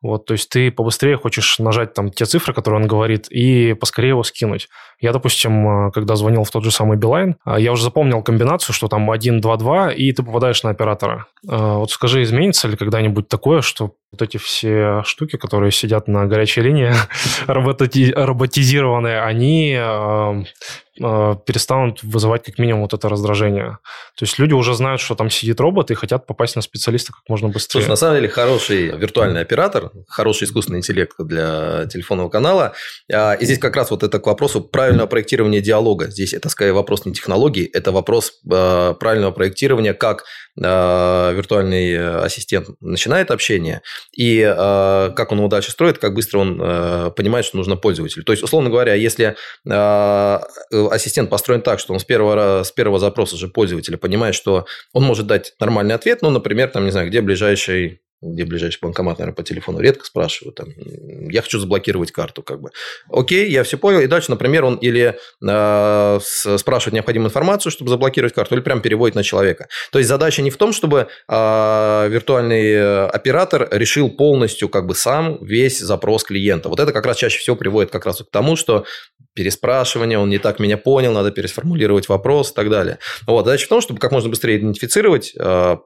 [0.01, 4.09] Вот, то есть ты побыстрее хочешь нажать там те цифры, которые он говорит, и поскорее
[4.09, 4.69] его скинуть.
[4.99, 8.75] Я, допустим, э, когда звонил в тот же самый Билайн, э, я уже запомнил комбинацию,
[8.75, 11.25] что там 1, 2, 2, и ты попадаешь на оператора.
[11.49, 16.27] Э, вот скажи, изменится ли когда-нибудь такое, что вот эти все штуки, которые сидят на
[16.27, 16.93] горячей линии,
[17.47, 19.79] роботизированные, они
[20.97, 23.77] перестанут вызывать как минимум вот это раздражение.
[24.17, 27.21] То есть люди уже знают, что там сидит робот и хотят попасть на специалиста как
[27.27, 27.81] можно быстрее.
[27.81, 32.73] Слушай, на самом деле хороший виртуальный оператор, хороший искусственный интеллект для телефонного канала.
[33.11, 36.07] А, и здесь как раз вот это к вопросу правильного проектирования диалога.
[36.07, 40.25] Здесь это скорее вопрос не технологий, это вопрос э, правильного проектирования, как
[40.59, 43.81] э, виртуальный ассистент начинает общение
[44.15, 46.57] и как он его дальше строит, как быстро он
[47.13, 48.23] понимает, что нужно пользователю.
[48.23, 49.35] То есть, условно говоря, если
[50.91, 55.03] ассистент построен так, что он с первого, с первого запроса же пользователя понимает, что он
[55.03, 59.35] может дать нормальный ответ, ну, например, там, не знаю, где ближайший где ближайший банкомат, наверное,
[59.35, 60.69] по телефону редко спрашивают, там,
[61.29, 62.71] я хочу заблокировать карту, как бы.
[63.11, 63.99] Окей, я все понял.
[63.99, 69.15] И дальше, например, он или э, спрашивает необходимую информацию, чтобы заблокировать карту, или прям переводит
[69.15, 69.67] на человека.
[69.91, 75.37] То есть задача не в том, чтобы э, виртуальный оператор решил полностью как бы сам
[75.43, 76.69] весь запрос клиента.
[76.69, 78.85] Вот это как раз чаще всего приводит как раз к тому, что
[79.37, 82.97] переспрашивание, он не так меня понял, надо пересформулировать вопрос и так далее.
[83.27, 85.77] Вот, задача в том, чтобы как можно быстрее идентифицировать э,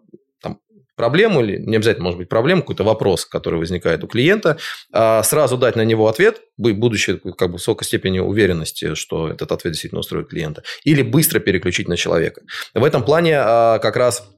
[0.95, 4.57] проблему, или не обязательно может быть проблема, какой-то вопрос, который возникает у клиента,
[4.93, 9.73] а сразу дать на него ответ, будучи как бы высокой степенью уверенности, что этот ответ
[9.73, 12.41] действительно устроит клиента, или быстро переключить на человека.
[12.73, 14.29] В этом плане а, как раз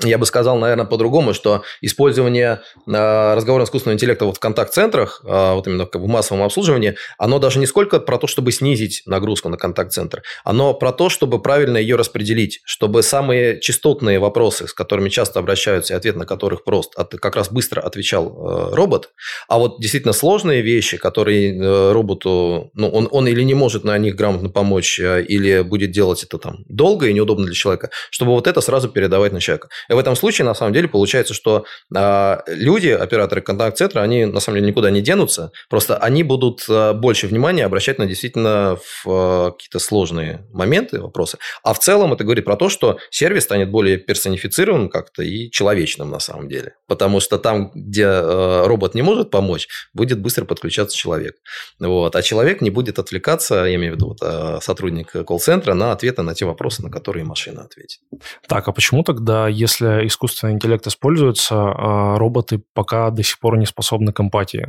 [0.00, 5.52] я бы сказал, наверное, по-другому, что использование э, разговорного искусственного интеллекта вот в контакт-центрах, э,
[5.52, 9.56] вот именно в массовом обслуживании, оно даже не сколько про то, чтобы снизить нагрузку на
[9.56, 15.38] контакт-центр, оно про то, чтобы правильно ее распределить, чтобы самые частотные вопросы, с которыми часто
[15.38, 19.10] обращаются, и ответ на которых прост, от, как раз быстро отвечал э, робот,
[19.48, 23.96] а вот действительно сложные вещи, которые э, роботу, ну, он, он или не может на
[23.98, 28.32] них грамотно помочь, э, или будет делать это там долго и неудобно для человека, чтобы
[28.32, 29.68] вот это сразу передавать на человека.
[29.88, 31.64] В этом случае, на самом деле, получается, что
[31.94, 36.92] э, люди, операторы контакт-центра, они, на самом деле, никуда не денутся, просто они будут э,
[36.92, 41.38] больше внимания обращать на действительно в, э, какие-то сложные моменты, вопросы.
[41.62, 46.10] А в целом это говорит про то, что сервис станет более персонифицированным как-то и человечным
[46.10, 46.74] на самом деле.
[46.86, 51.36] Потому что там, где э, робот не может помочь, будет быстро подключаться человек.
[51.78, 52.14] Вот.
[52.16, 56.34] А человек не будет отвлекаться, я имею в виду вот, сотрудник колл-центра, на ответы на
[56.34, 58.00] те вопросы, на которые машина ответит.
[58.46, 63.56] Так, а почему тогда, если если искусственный интеллект используется, а роботы пока до сих пор
[63.56, 64.66] не способны к эмпатии.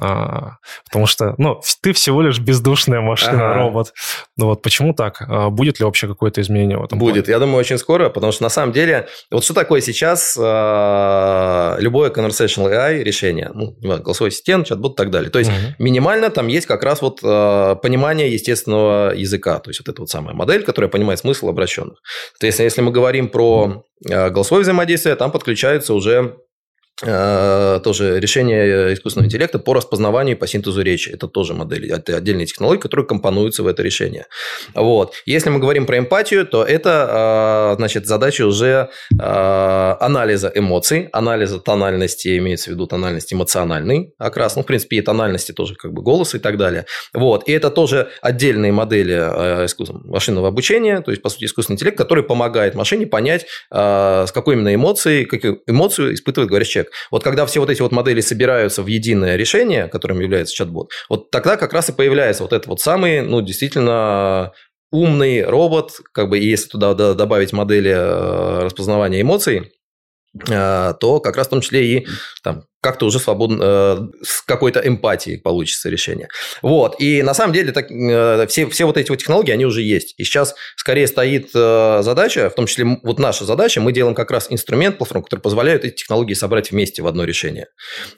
[0.00, 3.54] А, потому что, ну, ты всего лишь бездушная машина, ага.
[3.54, 3.92] робот.
[4.36, 5.22] Ну вот почему так?
[5.22, 6.98] А, будет ли вообще какое-то изменение в этом?
[6.98, 7.32] Будет, плане?
[7.32, 12.10] я думаю, очень скоро, потому что на самом деле, вот что такое сейчас а, любое
[12.10, 15.30] conversational AI решение, ну, голосовой ассистент, чат-бот и так далее.
[15.30, 15.74] То есть угу.
[15.78, 20.34] минимально там есть как раз вот понимание естественного языка, то есть вот эта вот самая
[20.34, 21.98] модель, которая понимает смысл обращенных.
[22.40, 26.36] То есть если мы говорим про голосовое взаимодействие, там подключается уже
[27.00, 31.10] тоже решение искусственного интеллекта по распознаванию и по синтезу речи.
[31.10, 34.26] Это тоже модель, это отдельные технологии, которые компонуются в это решение.
[34.74, 35.14] Вот.
[35.26, 41.58] Если мы говорим про эмпатию, то это э, значит, задача уже э, анализа эмоций, анализа
[41.58, 46.00] тональности, имеется в виду тональность эмоциональный окрас, ну, в принципе, и тональности тоже как бы
[46.00, 46.86] голос и так далее.
[47.12, 47.48] Вот.
[47.48, 49.66] И это тоже отдельные модели
[50.06, 54.72] машинного обучения, то есть, по сути, искусственный интеллект, который помогает машине понять, с какой именно
[54.72, 56.92] эмоцией, какую эмоцию испытывает говорящий человек человек.
[57.10, 61.30] Вот когда все вот эти вот модели собираются в единое решение, которым является чат-бот, вот
[61.30, 64.52] тогда как раз и появляется вот этот вот самый, ну, действительно
[64.92, 69.72] умный робот, как бы, если туда добавить модели э, распознавания эмоций,
[70.38, 72.06] то как раз в том числе и
[72.42, 76.28] там, как-то уже свободно, э, с какой-то эмпатией получится решение.
[76.60, 76.96] Вот.
[76.98, 80.14] И на самом деле так, э, все, все вот эти вот технологии, они уже есть.
[80.18, 84.30] И сейчас скорее стоит э, задача, в том числе вот наша задача, мы делаем как
[84.30, 87.68] раз инструмент, платформу, который позволяет эти технологии собрать вместе в одно решение.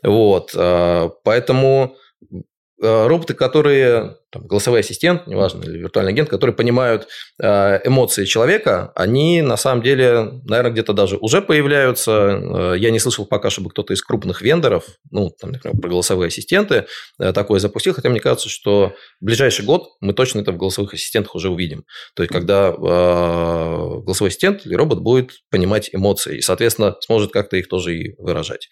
[0.03, 0.51] Вот.
[0.53, 1.97] Поэтому
[2.33, 2.37] Э,
[2.79, 7.09] роботы, которые, там, голосовой ассистент, неважно, или виртуальный агент, которые понимают
[7.43, 12.13] э, эмоции человека, они на самом деле, наверное, где-то даже уже появляются.
[12.13, 16.29] Э, я не слышал пока, чтобы кто-то из крупных вендоров, ну, там, например, про голосовые
[16.29, 16.87] ассистенты
[17.19, 21.35] такое запустил, хотя мне кажется, что в ближайший год мы точно это в голосовых ассистентах
[21.35, 21.85] уже увидим.
[22.15, 27.69] То есть, когда голосовой ассистент или робот будет понимать эмоции и, соответственно, сможет как-то их
[27.69, 28.69] тоже и выражать.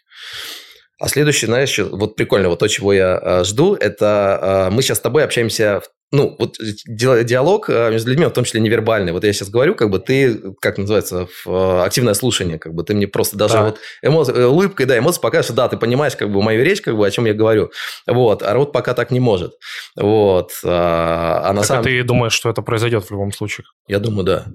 [1.01, 4.99] А следующее, знаешь, вот прикольно, вот то, чего я э, жду, это э, мы сейчас
[4.99, 9.13] с тобой общаемся в ну, вот диалог э, между людьми, в том числе невербальный.
[9.13, 12.95] Вот я сейчас говорю, как бы ты, как называется, в активное слушание, как бы ты
[12.95, 13.65] мне просто даже да.
[13.65, 14.21] вот эмо...
[14.49, 17.25] улыбкой, да, эмоции покажешь, да, ты понимаешь, как бы мою речь, как бы о чем
[17.25, 17.71] я говорю.
[18.07, 19.55] Вот, а рот пока так не может.
[19.97, 20.53] Вот.
[20.65, 21.85] А, а на так самом...
[21.85, 23.67] ты думаешь, что это произойдет в любом случае?
[23.89, 24.47] Я думаю, да.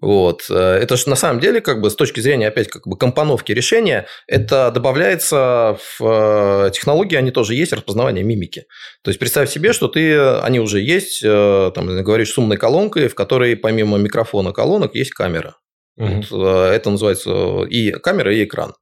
[0.00, 0.50] Вот.
[0.50, 4.06] Это же на самом деле, как бы с точки зрения, опять, как бы компоновки решения,
[4.26, 8.64] это добавляется в э, технологии, они тоже есть, распознавание мимики.
[9.02, 13.08] То есть, представь себе, что ты, они уже есть, э, там, говоришь, с умной колонкой,
[13.08, 15.56] в которой помимо микрофона колонок есть камера.
[15.96, 16.22] Угу.
[16.30, 18.74] Вот, э, это называется и камера, и экран.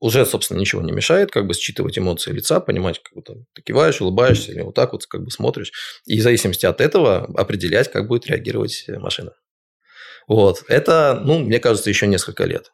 [0.00, 4.00] Уже, собственно, ничего не мешает, как бы считывать эмоции лица, понимать, как будто ты киваешь,
[4.00, 5.72] улыбаешься, или вот так вот как бы смотришь.
[6.06, 9.32] И в зависимости от этого определять, как будет реагировать машина.
[10.26, 10.62] Вот.
[10.68, 12.70] Это, ну, мне кажется, еще несколько лет.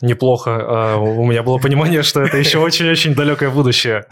[0.00, 0.50] Неплохо.
[0.60, 4.04] А, у меня было понимание, что это еще очень-очень далекое будущее.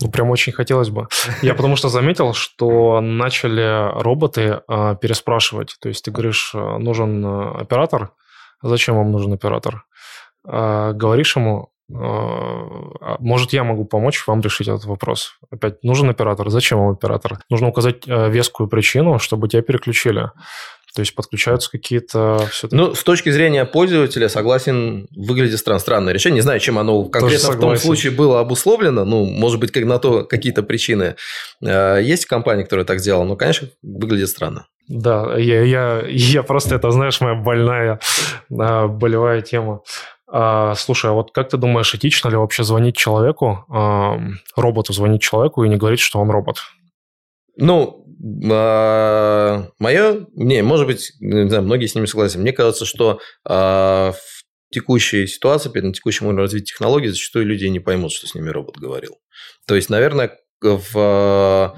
[0.00, 1.08] Ну, прям очень хотелось бы.
[1.42, 5.76] Я потому что заметил, что начали роботы э, переспрашивать.
[5.80, 8.10] То есть ты говоришь, э, нужен э, оператор.
[8.62, 9.84] Зачем вам нужен оператор?
[10.46, 15.38] Э, говоришь ему, а, может, я могу помочь вам решить этот вопрос.
[15.50, 16.48] Опять, нужен оператор?
[16.48, 17.38] Зачем вам оператор?
[17.50, 20.30] Нужно указать вескую причину, чтобы тебя переключили.
[20.94, 22.48] То есть подключаются какие-то...
[22.70, 25.80] Ну, с точки зрения пользователя, согласен, выглядит странно.
[25.80, 26.36] Странное решение.
[26.36, 29.04] Не знаю, чем оно конкретно в том случае было обусловлено.
[29.04, 31.16] Ну, может быть, как на то какие-то причины.
[31.60, 34.68] Э, есть компания, которая так сделала, но, конечно, выглядит странно.
[34.86, 37.98] Да, я, я, я просто, это, знаешь, моя больная,
[38.56, 39.80] а, болевая тема.
[40.30, 43.64] А, слушай, а вот как ты думаешь, этично ли вообще звонить человеку,
[44.56, 46.58] роботу звонить человеку и не говорить, что он робот?
[47.56, 52.40] Ну, мое не, может быть, не знаю, многие с ними согласны.
[52.40, 57.80] Мне кажется, что а, в текущей ситуации, на текущем уровне развития технологий, зачастую люди не
[57.80, 59.18] поймут, что с ними робот говорил.
[59.66, 61.74] То есть, наверное, в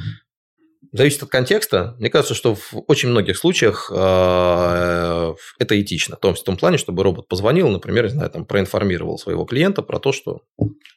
[0.93, 1.95] Зависит от контекста.
[1.99, 5.35] Мне кажется, что в очень многих случаях это
[5.69, 6.17] этично.
[6.17, 9.83] В том, в том плане, чтобы робот позвонил, например, не знаю, там, проинформировал своего клиента
[9.83, 10.43] про то, что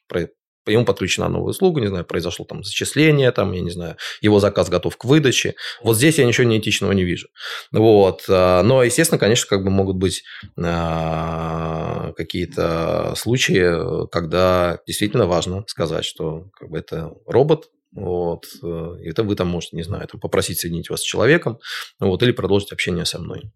[0.08, 0.30] про,
[0.66, 4.70] ему подключена новая услуга, не знаю, произошло там зачисление, там, я не знаю, его заказ
[4.70, 5.56] готов к выдаче.
[5.82, 7.28] Вот здесь я ничего неэтичного не вижу.
[7.72, 8.24] Вот.
[8.30, 10.24] А, но, естественно, конечно, как бы могут быть
[10.58, 18.46] а, какие-то случаи, когда действительно важно сказать, что как бы это робот, вот.
[18.64, 21.60] Э, это вы там можете, не знаю, там, попросить соединить вас с человеком,
[22.00, 23.52] вот, или продолжить общение со мной.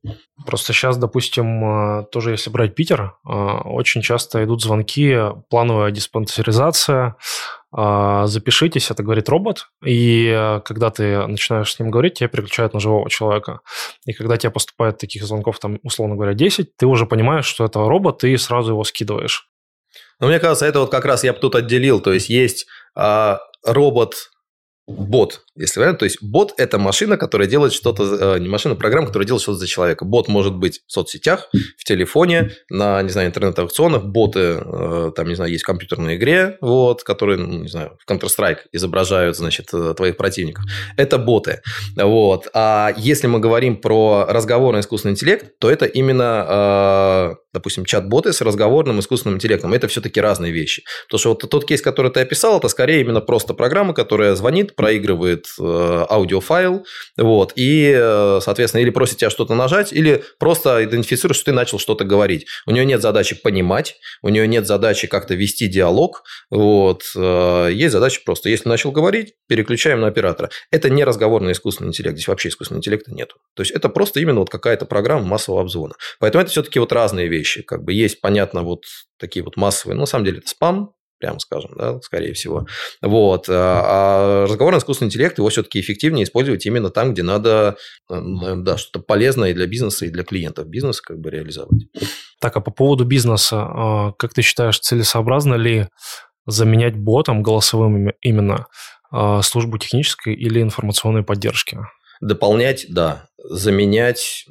[0.45, 5.15] Просто сейчас, допустим, э, тоже если брать Питер, э, очень часто идут звонки,
[5.49, 7.15] плановая диспансеризация,
[7.75, 13.09] запишитесь, это говорит робот, и когда ты начинаешь с ним говорить, тебя переключают на живого
[13.09, 13.61] человека.
[14.05, 17.79] И когда тебе поступает таких звонков, там, условно говоря, 10, ты уже понимаешь, что это
[17.79, 19.49] робот, и сразу его скидываешь.
[20.19, 21.99] Но мне кажется, это вот как раз я бы тут отделил.
[21.99, 24.31] То есть есть а, робот
[24.87, 25.97] бот, если верно.
[25.97, 29.41] То есть бот– это машина, которая делает что-то, э, не машина, а программа, которая делает
[29.41, 30.03] что-то за человека.
[30.03, 34.03] Бот может быть в соцсетях, в телефоне, на, не знаю, интернет-аукционах.
[34.03, 38.11] Боты, э, там, не знаю, есть в компьютерной игре, вот, которые, ну, не знаю, в
[38.11, 40.65] Counter-Strike изображают, значит, э, твоих противников.
[40.97, 41.61] Это боты.
[41.95, 42.49] Вот.
[42.53, 48.99] А если мы говорим про разговорный искусственный интеллект, то это именно, допустим, чат-боты с разговорным
[48.99, 49.73] искусственным интеллектом.
[49.73, 50.83] Это все-таки разные вещи.
[51.07, 54.72] Потому что вот тот кейс, который ты описал, это скорее именно просто программа, которая звонит,
[54.75, 56.85] проигрывает э, аудиофайл,
[57.17, 61.79] вот, и, э, соответственно, или просит тебя что-то нажать, или просто идентифицирует, что ты начал
[61.79, 62.45] что-то говорить.
[62.65, 67.93] У нее нет задачи понимать, у нее нет задачи как-то вести диалог, вот, э, есть
[67.93, 70.49] задача просто, если начал говорить, переключаем на оператора.
[70.71, 73.35] Это не разговорный искусственный интеллект, здесь вообще искусственного интеллекта нету.
[73.55, 75.93] То есть, это просто именно вот какая-то программа массового обзвона.
[76.19, 77.61] Поэтому это все-таки вот разные вещи.
[77.61, 78.83] Как бы есть, понятно, вот
[79.19, 80.93] такие вот массовые, но на самом деле это спам,
[81.23, 82.67] прямо скажем, да, скорее всего.
[83.01, 83.47] Вот.
[83.47, 87.77] А, а разговорный искусственный интеллект, его все-таки эффективнее использовать именно там, где надо
[88.09, 88.15] э,
[88.57, 91.87] да, что-то полезное и для бизнеса, и для клиентов бизнеса как бы реализовать.
[92.41, 95.87] Так, а по поводу бизнеса, а, как ты считаешь, целесообразно ли
[96.45, 98.67] заменять ботом голосовым именно
[99.09, 101.79] а, службу технической или информационной поддержки?
[102.19, 103.27] Дополнять, да.
[103.37, 104.45] Заменять,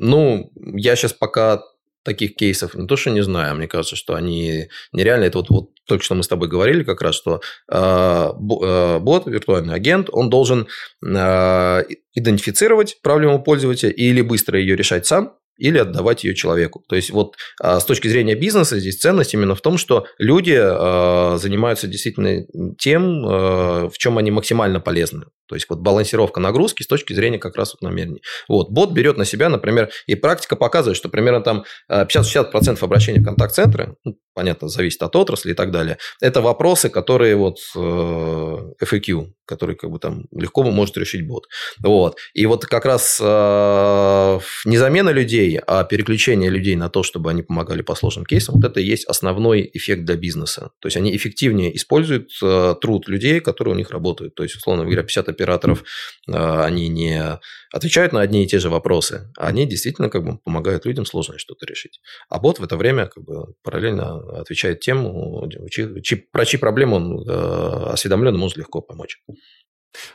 [0.00, 1.62] ну, я сейчас пока
[2.04, 5.24] таких кейсов не то, что не знаю, мне кажется, что они нереально.
[5.24, 7.40] Это вот, вот только что мы с тобой говорили как раз, что
[7.70, 10.66] э, бот, виртуальный агент, он должен
[11.04, 11.82] э,
[12.14, 16.82] идентифицировать проблему пользователя или быстро ее решать сам, или отдавать ее человеку.
[16.88, 20.58] То есть вот а, с точки зрения бизнеса здесь ценность именно в том, что люди
[20.60, 22.44] а, занимаются действительно
[22.78, 25.26] тем, а, в чем они максимально полезны.
[25.48, 28.22] То есть вот балансировка нагрузки с точки зрения как раз вот намерений.
[28.48, 33.24] Вот бот берет на себя, например, и практика показывает, что примерно там 50-60% обращений в
[33.24, 39.76] контакт-центры, ну, понятно, зависит от отрасли и так далее, это вопросы, которые вот FAQ, который
[39.76, 41.48] как бы там легко может решить бот.
[41.80, 42.16] Вот.
[42.32, 47.42] И вот как раз не замена людей, людей, а переключение людей на то, чтобы они
[47.42, 50.70] помогали по сложным кейсам, вот это и есть основной эффект для бизнеса.
[50.80, 54.34] То есть они эффективнее используют э, труд людей, которые у них работают.
[54.34, 55.84] То есть, условно говоря, 50 операторов,
[56.28, 57.38] э, они не
[57.72, 61.38] отвечают на одни и те же вопросы, а они действительно как бы помогают людям сложное
[61.38, 62.00] что-то решить.
[62.28, 66.96] А бот в это время как бы параллельно отвечает тем, чьи, чьи, про чьи проблемы
[66.96, 69.18] он э, осведомлен, может легко помочь.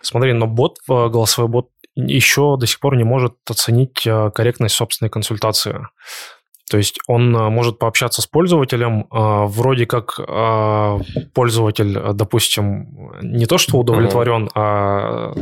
[0.01, 5.09] Смотри, но бот, голосовой бот еще до сих пор не может оценить э, корректность собственной
[5.09, 5.87] консультации.
[6.69, 10.19] То есть он э, может пообщаться с пользователем, э, вроде как
[11.33, 15.33] пользователь, допустим, не то что удовлетворен, а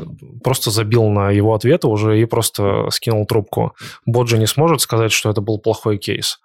[0.43, 3.73] просто забил на его ответы уже и просто скинул трубку.
[4.05, 6.39] Бот же не сможет сказать, что это был плохой кейс.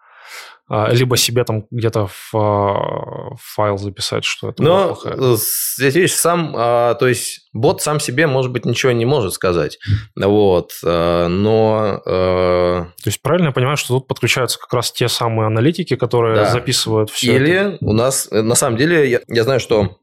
[0.72, 4.96] А, либо себе там где-то в, а, файл записать, что это Но
[5.76, 9.80] здесь видишь, сам, а, то есть бот сам себе, может быть, ничего не может сказать,
[10.14, 12.00] вот, но...
[12.04, 16.50] То есть правильно я понимаю, что тут подключаются как раз те самые аналитики, которые да.
[16.50, 17.78] записывают все Или это?
[17.80, 19.96] у нас, на самом деле, я, я знаю, что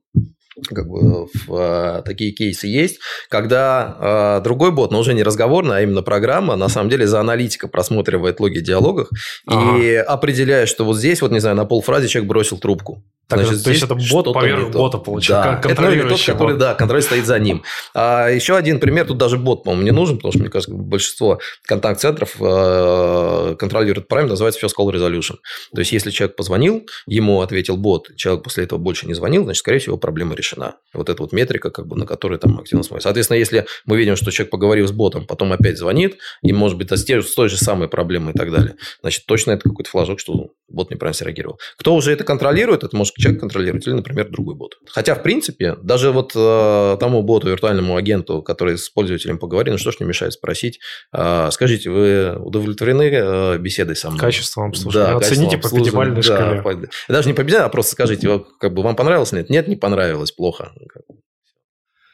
[0.76, 3.00] как бы в, а, такие кейсы есть,
[3.30, 7.20] когда а, другой бот, но уже не разговорный, а именно программа, на самом деле за
[7.20, 9.10] аналитика просматривает логи диалогов
[9.46, 9.78] ага.
[9.78, 13.04] и определяет, что вот здесь, вот не знаю, на полфразе человек бросил трубку.
[13.28, 15.72] Так, Значит, то есть это бот поверх бота получается, да.
[15.72, 17.64] Это ну, тот, который, да, контроль стоит за ним.
[17.94, 21.40] А еще один пример, тут даже бот, по-моему, не нужен, потому что, мне кажется, большинство
[21.66, 25.36] контакт-центров э, контролирует параметр, называется First Call Resolution.
[25.74, 29.60] То есть, если человек позвонил, ему ответил бот, человек после этого больше не звонил, значит,
[29.60, 30.76] скорее всего, проблема решена.
[30.94, 33.04] Вот эта вот метрика, как бы, на которой там активно смотрит.
[33.04, 36.90] Соответственно, если мы видим, что человек поговорил с ботом, потом опять звонит, и, может быть,
[36.94, 40.92] с той же самой проблемой и так далее, значит, точно это какой-то флажок, что бот
[40.92, 41.60] неправильно среагировал.
[41.78, 44.78] Кто уже это контролирует, это может человек контролировать или, например, другой бот.
[44.88, 49.78] Хотя, в принципе, даже вот э, тому боту, виртуальному агенту, который с пользователем поговорит, ну
[49.78, 50.80] что ж не мешает спросить,
[51.14, 54.20] э, скажите, вы удовлетворены э, беседой со мной?
[54.20, 55.12] Качеством обслуживания.
[55.12, 56.62] Да, Оцените по пятибалльной да, шкале.
[56.62, 56.76] По...
[57.08, 59.32] Даже не по а просто скажите, как бы вам понравилось?
[59.32, 60.72] Нет, нет, не понравилось, плохо.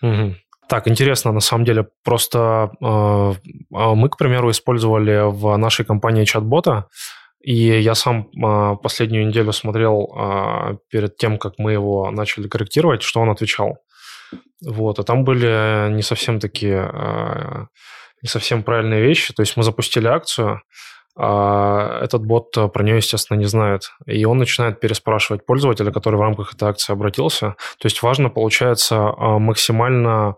[0.02, 0.36] Угу.
[0.70, 3.34] Так, интересно, на самом деле, просто э,
[3.70, 6.88] мы, к примеру, использовали в нашей компании чат-бота,
[7.44, 13.02] и я сам а, последнюю неделю смотрел а, перед тем, как мы его начали корректировать,
[13.02, 13.80] что он отвечал.
[14.66, 17.66] Вот, а там были не совсем такие, а,
[18.22, 19.34] не совсем правильные вещи.
[19.34, 20.62] То есть мы запустили акцию,
[21.18, 23.92] а этот бот про нее, естественно, не знает.
[24.06, 27.56] И он начинает переспрашивать пользователя, который в рамках этой акции обратился.
[27.78, 30.38] То есть важно, получается, максимально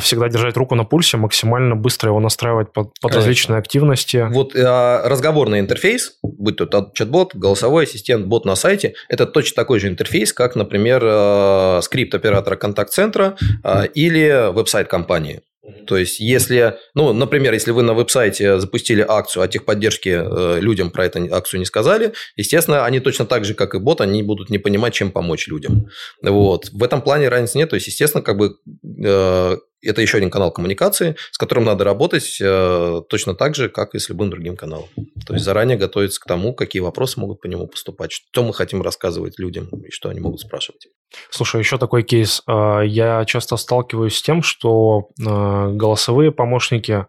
[0.00, 4.26] всегда держать руку на пульсе, максимально быстро его настраивать под, под различные активности.
[4.30, 9.80] Вот э, разговорный интерфейс, будь то чат-бот, голосовой ассистент, бот на сайте, это точно такой
[9.80, 15.42] же интерфейс, как, например, э, скрипт оператора контакт-центра э, или веб-сайт компании.
[15.86, 20.90] То есть, если, ну, например, если вы на веб-сайте запустили акцию, а техподдержки э, людям
[20.90, 24.50] про эту акцию не сказали, естественно, они точно так же, как и бот, они будут
[24.50, 25.86] не понимать, чем помочь людям.
[26.22, 26.70] Вот.
[26.70, 27.70] В этом плане разницы нет.
[27.70, 28.56] То есть, естественно, как бы
[29.04, 33.94] э, это еще один канал коммуникации, с которым надо работать э, точно так же, как
[33.94, 34.88] и с любым другим каналом.
[35.26, 38.82] То есть заранее готовиться к тому, какие вопросы могут по нему поступать, что мы хотим
[38.82, 40.88] рассказывать людям и что они могут спрашивать.
[41.30, 42.42] Слушай, еще такой кейс.
[42.48, 47.06] Э, я часто сталкиваюсь с тем, что э, голосовые помощники а,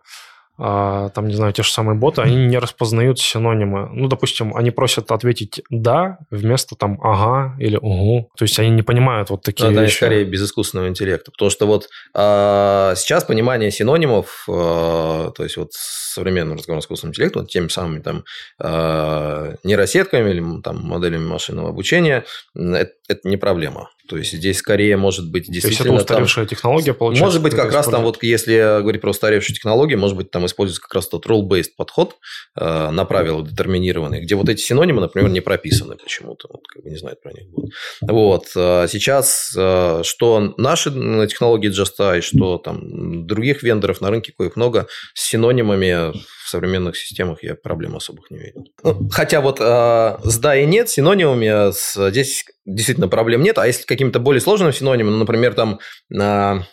[0.57, 3.89] там, не знаю, те же самые боты, они не распознают синонимы.
[3.91, 8.29] Ну, допустим, они просят ответить «да» вместо там «ага» или «угу».
[8.37, 9.99] То есть они не понимают вот такие да, вещи.
[9.99, 11.31] Да, скорее без искусственного интеллекта.
[11.31, 17.11] Потому что вот а, сейчас понимание синонимов, а, то есть вот современным разговором с искусственным
[17.11, 18.23] интеллектом, вот теми самыми там
[18.59, 23.89] а, нейросетками или там моделями машинного обучения, это, это не проблема.
[24.07, 25.83] То есть здесь скорее может быть действительно...
[25.83, 27.25] То есть это устаревшая там, технология, получается?
[27.25, 30.81] Может быть, как раз там вот, если говорить про устаревшую технологию, может быть, там используется
[30.81, 32.15] как раз тот role-based подход
[32.55, 36.89] э, на правила детерминированные, где вот эти синонимы, например, не прописаны почему-то, вот, как бы
[36.89, 37.47] не знают про них.
[37.51, 37.69] Вот.
[38.01, 38.45] вот.
[38.55, 40.91] Э, сейчас э, что наши
[41.27, 46.13] технологии Just что там других вендоров на рынке, коих много, с синонимами
[46.47, 48.65] в современных системах я проблем особых не видел.
[48.81, 53.67] Ну, хотя вот э, с да и нет синонимами с, здесь действительно проблем нет, а
[53.67, 55.79] если каким-то более сложным синонимом, ну, например, там
[56.09, 56.63] э, это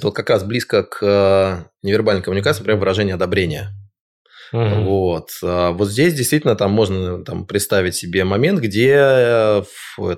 [0.00, 3.70] вот как раз близко к э, невербальной коммуникации, например, выражение одобрения.
[4.52, 4.84] Угу.
[4.84, 5.30] Вот.
[5.42, 9.62] А вот здесь действительно там можно там, представить себе момент, где э,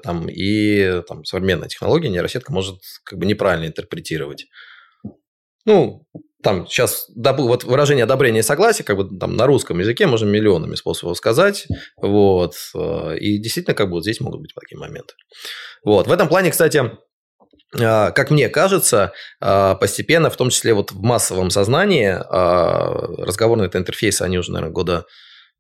[0.03, 4.45] там, и там, современная технология, нейросетка может как бы неправильно интерпретировать.
[5.65, 6.07] Ну,
[6.43, 10.75] там сейчас вот выражение одобрения и согласия, как бы там на русском языке можно миллионами
[10.75, 11.67] способов сказать,
[11.97, 15.15] вот, э, и действительно как бы вот здесь могут быть такие моменты.
[15.85, 20.93] Вот, в этом плане, кстати, э, как мне кажется, э, постепенно, в том числе вот
[20.93, 25.05] в массовом сознании, разговорные интерфейсы, они уже, наверное, года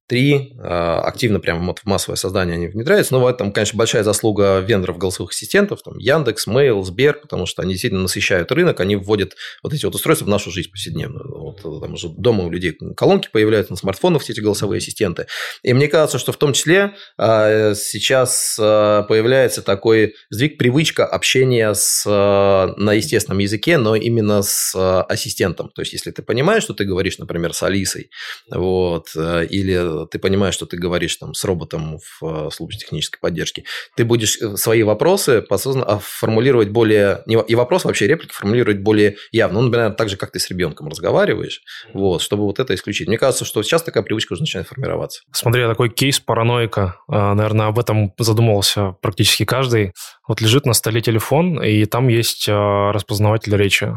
[0.08, 3.12] Три, а, активно прямо вот в массовое создание они внедряются.
[3.12, 7.62] Но в этом, конечно, большая заслуга вендоров голосовых ассистентов, там Яндекс, Mail, Сбер, потому что
[7.62, 9.34] они действительно насыщают рынок, они вводят
[9.64, 11.26] вот эти вот устройства в нашу жизнь повседневную.
[11.28, 15.26] Вот, там уже дома у людей колонки появляются, на смартфонах все эти голосовые ассистенты.
[15.64, 21.74] И мне кажется, что в том числе а, сейчас а, появляется такой сдвиг, привычка общения
[21.74, 25.70] с, на естественном языке, но именно с ассистентом.
[25.74, 28.10] То есть, если ты понимаешь, что ты говоришь, например, с Алисой,
[28.50, 33.64] вот, или ты понимаешь, что ты говоришь там с роботом в э, службе технической поддержки,
[33.96, 37.22] ты будешь э, свои вопросы а, формулировать более...
[37.26, 39.60] И вопрос вообще реплики формулировать более явно.
[39.60, 41.62] Ну, например, так же, как ты с ребенком разговариваешь,
[41.94, 43.08] вот, чтобы вот это исключить.
[43.08, 45.22] Мне кажется, что сейчас такая привычка уже начинает формироваться.
[45.32, 46.96] Смотри, такой кейс параноика.
[47.08, 49.92] Наверное, об этом задумывался практически каждый.
[50.28, 53.92] Вот лежит на столе телефон, и там есть распознаватель речи.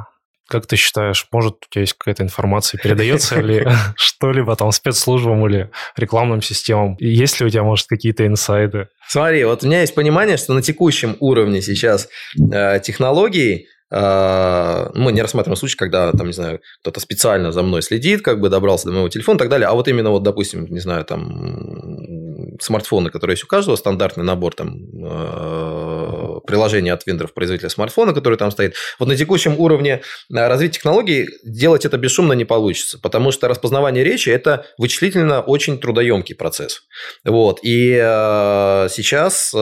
[0.50, 5.70] Как ты считаешь, может, у тебя есть какая-то информация, передается ли что-либо там спецслужбам или
[5.96, 6.98] рекламным системам?
[7.00, 8.88] есть ли у тебя, может, какие-то инсайды?
[9.08, 12.10] Смотри, вот у меня есть понимание, что на текущем уровне сейчас
[12.52, 17.82] э, технологий э, мы не рассматриваем случай, когда, там, не знаю, кто-то специально за мной
[17.82, 20.66] следит, как бы добрался до моего телефона и так далее, а вот именно вот, допустим,
[20.66, 22.29] не знаю, там,
[22.60, 28.38] смартфоны, которые есть у каждого, стандартный набор там э, приложений от вендоров производителя смартфона, который
[28.38, 28.76] там стоит.
[29.00, 30.02] Вот на текущем уровне
[30.34, 35.80] э, развития технологий делать это бесшумно не получится, потому что распознавание речи– это вычислительно очень
[35.80, 36.84] трудоемкий процесс.
[37.24, 37.60] Вот.
[37.64, 39.54] И э, сейчас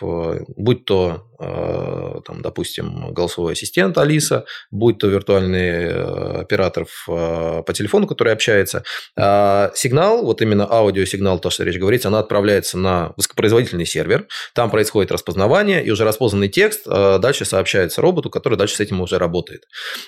[0.00, 7.72] будь то Э, там, допустим, голосовой ассистент Алиса, будь то виртуальный э, оператор э, по
[7.72, 8.84] телефону, который общается.
[9.16, 15.12] Сигнал, вот именно аудиосигнал, то, что речь говорится, она отправляется на высокопроизводительный сервер, там происходит
[15.12, 19.62] распознавание, и уже распознанный текст дальше сообщается роботу, который дальше с этим уже работает.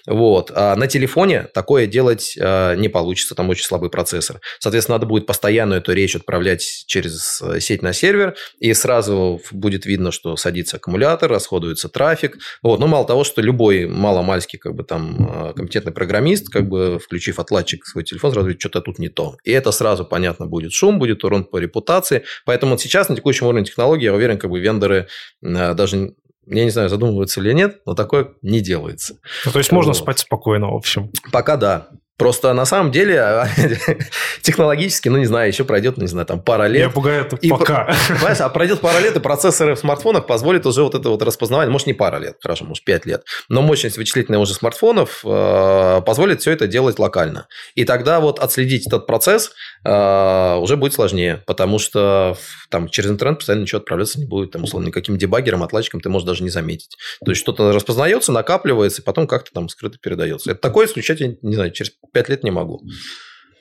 [0.05, 0.51] Вот.
[0.53, 4.41] А на телефоне такое делать не получится, там очень слабый процессор.
[4.59, 10.11] Соответственно, надо будет постоянно эту речь отправлять через сеть на сервер, и сразу будет видно,
[10.11, 12.39] что садится аккумулятор, расходуется трафик.
[12.63, 12.81] Вот.
[12.81, 17.39] Но мало того, что любой маломальский как бы, там, э, компетентный программист, как бы, включив
[17.39, 19.37] отладчик свой телефон, сразу говорит, что-то тут не то.
[19.45, 22.25] И это сразу понятно будет шум, будет урон по репутации.
[22.45, 25.09] Поэтому вот сейчас на текущем уровне технологий, я уверен, как бы вендоры
[25.43, 26.15] э, даже
[26.51, 29.19] я не знаю, задумываются или нет, но такое не делается.
[29.45, 29.99] Ну, то есть можно вот.
[29.99, 31.13] спать спокойно, в общем.
[31.31, 31.89] Пока да.
[32.19, 33.47] Просто на самом деле
[34.43, 36.87] технологически, ну не знаю, еще пройдет, не знаю, там пара лет.
[36.87, 37.95] Меня пугает и, пока.
[38.09, 41.71] Понимаешь, а пройдет пара лет, и процессоры в смартфонах позволят уже вот это вот распознавание,
[41.71, 46.41] может не пара лет, хорошо, может пять лет, но мощность вычислительная уже смартфонов э, позволит
[46.41, 47.47] все это делать локально.
[47.77, 49.53] И тогда вот отследить этот процесс
[49.85, 52.37] э, уже будет сложнее, потому что
[52.69, 56.27] там через интернет постоянно ничего отправляться не будет, там условно никаким дебаггером, отладчиком ты можешь
[56.27, 56.97] даже не заметить.
[57.25, 60.51] То есть что-то распознается, накапливается, и потом как-то там скрыто передается.
[60.51, 62.81] Это такое исключать, я не знаю, через пять лет не могу.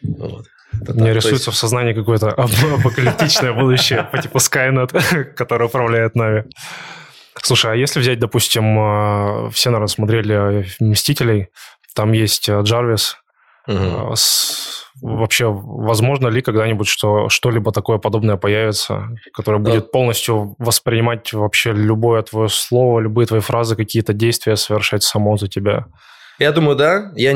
[0.01, 0.45] Вот.
[0.81, 1.57] Это Мне так, рисуется есть...
[1.57, 6.45] в сознании какое-то апокалиптичное будущее по типу Skynet, который управляет нами.
[7.41, 11.49] Слушай, а если взять, допустим, э, все, наверное, смотрели «Мстителей»,
[11.95, 13.17] там есть э, Джарвис.
[13.67, 14.15] Угу.
[15.01, 22.23] Вообще, возможно ли когда-нибудь, что что-либо такое подобное появится, которое будет полностью воспринимать вообще любое
[22.23, 25.85] твое слово, любые твои фразы, какие-то действия совершать само за тебя?
[26.39, 27.11] Я думаю, да.
[27.15, 27.33] Я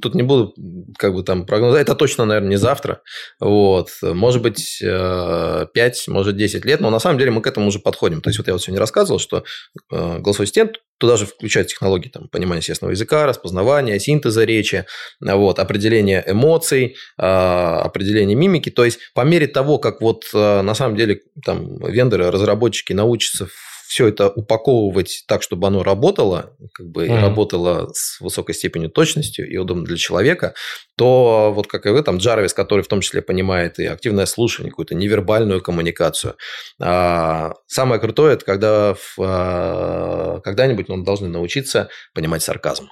[0.00, 0.54] тут не буду
[0.98, 1.86] как бы там прогнозировать.
[1.88, 3.02] Это точно, наверное, не завтра.
[3.40, 3.90] Вот.
[4.02, 6.80] Может быть, 5, э, может, 10 лет.
[6.80, 8.20] Но на самом деле мы к этому уже подходим.
[8.20, 9.44] То есть, вот я вот сегодня рассказывал, что
[9.90, 14.86] э, голосовой ассистент туда же включают технологии там, понимания естественного языка, распознавания, синтеза речи,
[15.20, 18.70] вот, определение эмоций, э, определение мимики.
[18.70, 23.48] То есть, по мере того, как вот на самом деле там вендоры, разработчики научатся
[23.86, 27.18] все это упаковывать так, чтобы оно работало, как бы mm-hmm.
[27.18, 30.54] и работало с высокой степенью точности и удобно для человека,
[30.96, 34.70] то вот как и вы, там Джарвис, который в том числе понимает и активное слушание,
[34.70, 36.36] какую-то невербальную коммуникацию.
[36.80, 42.88] А, самое крутое, это когда в, а, когда-нибудь он должны научиться понимать сарказм.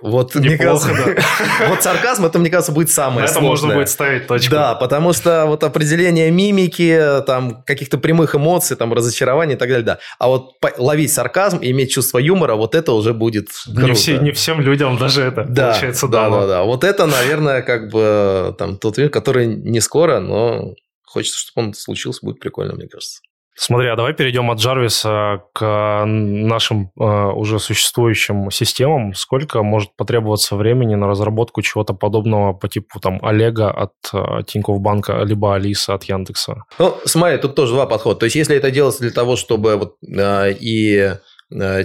[0.00, 1.14] Вот, Неплохо, мне кажется,
[1.60, 1.68] да.
[1.68, 3.50] вот сарказм, это, мне кажется, будет самое это сложное.
[3.50, 4.50] Это можно будет ставить точку.
[4.50, 9.84] Да, потому что вот определение мимики, там, каких-то прямых эмоций, там, разочарования и так далее,
[9.84, 9.98] да.
[10.18, 13.82] А вот ловить сарказм и иметь чувство юмора, вот это уже будет круто.
[13.82, 16.30] Не, все, не всем людям даже это да, получается да.
[16.30, 16.62] Да, да, да.
[16.62, 20.74] Вот это, наверное, как бы там тот мир, который не скоро, но
[21.04, 23.20] хочется, чтобы он случился, будет прикольно, мне кажется.
[23.54, 29.14] Смотри, а давай перейдем от Джарвиса к нашим э, уже существующим системам.
[29.14, 34.80] Сколько может потребоваться времени на разработку чего-то подобного по типу там Олега от э, Тинькофф
[34.80, 36.64] Банка, либо Алиса от Яндекса?
[36.78, 38.20] Ну, смотри, тут тоже два подхода.
[38.20, 41.16] То есть, если это делается для того, чтобы вот, э, и Э,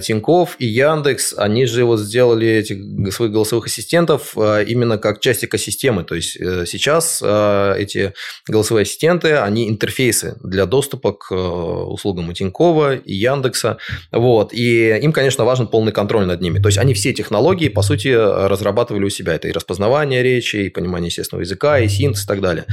[0.00, 5.44] Тиньков и Яндекс, они же вот сделали этих своих голосовых ассистентов э, именно как часть
[5.44, 6.04] экосистемы.
[6.04, 8.12] То есть э, сейчас эти
[8.46, 13.78] голосовые ассистенты, они интерфейсы для доступа к услугам и Тинькова, и Яндекса.
[14.12, 14.52] Вот.
[14.52, 16.58] И им, конечно, важен полный контроль над ними.
[16.58, 19.34] То есть они все технологии, по сути, разрабатывали у себя.
[19.34, 22.64] Это и распознавание речи, и понимание естественного языка, и синтез и так далее.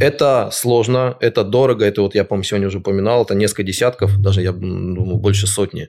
[0.00, 1.84] Это сложно, это дорого.
[1.84, 5.88] Это вот я, по-моему, сегодня уже упоминал, это несколько десятков, даже я думаю, больше сотни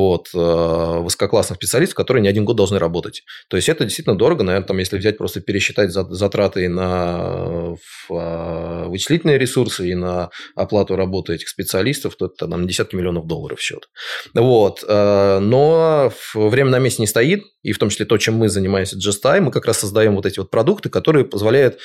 [0.00, 3.22] вот, э, высококлассных специалистов, которые не один год должны работать.
[3.48, 7.74] То есть это действительно дорого, наверное, там, если взять просто пересчитать затраты на
[8.08, 13.60] э, вычислительные ресурсы и на оплату работы этих специалистов, то это там десятки миллионов долларов
[13.60, 13.88] счет.
[14.34, 14.84] Вот.
[14.88, 18.96] Э, но время на месте не стоит, и в том числе то, чем мы занимаемся
[18.96, 21.78] GSTI, мы как раз создаем вот эти вот продукты, которые позволяют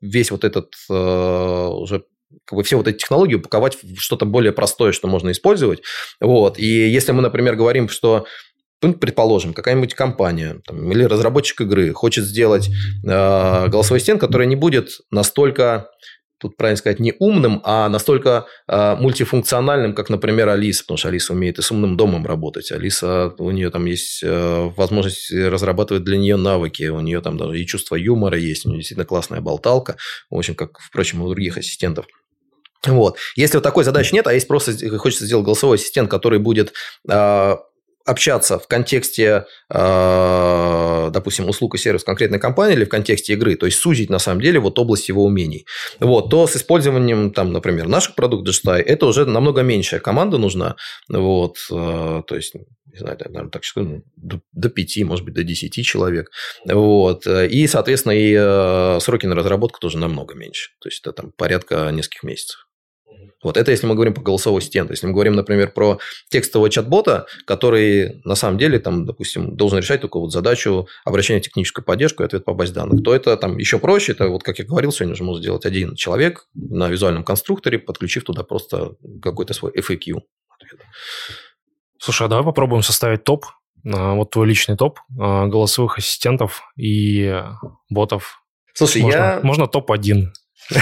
[0.00, 2.04] весь вот этот уже
[2.50, 5.82] как бы все вот эти технологии упаковать в что-то более простое, что можно использовать.
[6.20, 6.58] Вот.
[6.58, 8.26] И если мы, например, говорим, что
[8.82, 14.56] ну, предположим, какая-нибудь компания там, или разработчик игры хочет сделать э, голосовой стен, который не
[14.56, 15.90] будет настолько
[16.40, 21.34] тут правильно сказать, не умным, а настолько э, мультифункциональным, как, например, Алиса, потому что Алиса
[21.34, 22.72] умеет и с умным домом работать.
[22.72, 27.60] Алиса, у нее там есть э, возможность разрабатывать для нее навыки, у нее там даже
[27.60, 29.96] и чувство юмора есть, у нее действительно классная болталка,
[30.30, 32.06] в общем, как, впрочем, у других ассистентов.
[32.86, 33.18] Вот.
[33.36, 36.72] Если вот такой задачи нет, а есть просто хочется сделать голосовой ассистент, который будет
[37.08, 37.56] э,
[38.06, 43.66] общаться в контексте, э, допустим, услуг и сервис конкретной компании или в контексте игры, то
[43.66, 45.66] есть сузить на самом деле вот область его умений,
[46.00, 50.76] вот, то с использованием, там, например, наших продуктов Digitay, это уже намного меньшая команда нужна,
[51.08, 55.34] вот, э, то есть не знаю, наверное, так что ну, до, до 5, может быть,
[55.34, 56.28] до 10 человек.
[56.66, 57.24] Вот.
[57.24, 60.70] И, соответственно, и сроки на разработку тоже намного меньше.
[60.80, 62.66] То есть, это там порядка нескольких месяцев.
[63.42, 64.92] Вот это если мы говорим по голосовой стенке.
[64.92, 70.02] Если мы говорим, например, про текстового чат-бота, который на самом деле, там, допустим, должен решать
[70.02, 73.56] только вот задачу обращения в техническую поддержку и ответ по базе данных, то это там
[73.56, 74.12] еще проще.
[74.12, 78.24] Это вот, как я говорил, сегодня уже может сделать один человек на визуальном конструкторе, подключив
[78.24, 80.20] туда просто какой-то свой FAQ.
[81.98, 83.46] Слушай, а давай попробуем составить топ,
[83.86, 87.42] а, вот твой личный топ а, голосовых ассистентов и
[87.88, 88.42] ботов.
[88.74, 89.40] Слушай, можно, я...
[89.42, 90.26] Можно топ-1.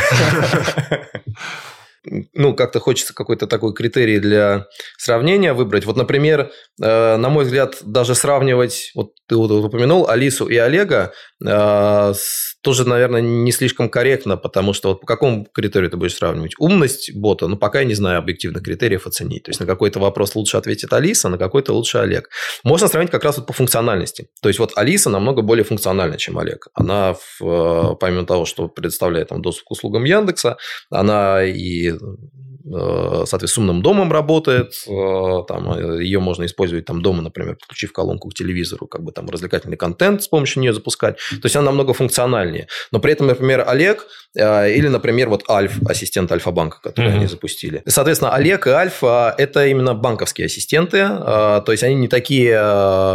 [2.35, 5.85] ну, как-то хочется какой-то такой критерий для сравнения выбрать.
[5.85, 6.51] Вот, например,
[6.83, 11.13] э, на мой взгляд, даже сравнивать, вот ты вот упомянул Алису и Олега,
[11.45, 12.15] э,
[12.63, 16.55] тоже, наверное, не слишком корректно, потому что вот по какому критерию ты будешь сравнивать?
[16.59, 19.45] Умность бота, ну, пока я не знаю объективных критериев оценить.
[19.45, 22.31] То есть, на какой-то вопрос лучше ответит Алиса, на какой-то лучше Олег.
[22.65, 24.29] Можно сравнить как раз вот по функциональности.
[24.43, 26.69] То есть, вот Алиса намного более функциональна, чем Олег.
[26.75, 30.57] Она, в, помимо того, что предоставляет там, доступ к услугам Яндекса,
[30.91, 32.48] она и 嗯。
[32.71, 38.29] Соответственно, с умным домом работает, э, там, э, ее можно использовать там дома, например, подключив колонку
[38.29, 41.17] к телевизору, как бы там развлекательный контент с помощью нее запускать.
[41.31, 42.67] То есть, она намного функциональнее.
[42.93, 47.17] Но при этом, например, Олег или, например, вот Альф, ассистент Альфа-банка, который mm-hmm.
[47.17, 47.83] они запустили.
[47.87, 52.61] Соответственно, Олег и Альфа– это именно банковские ассистенты, то есть, они не такие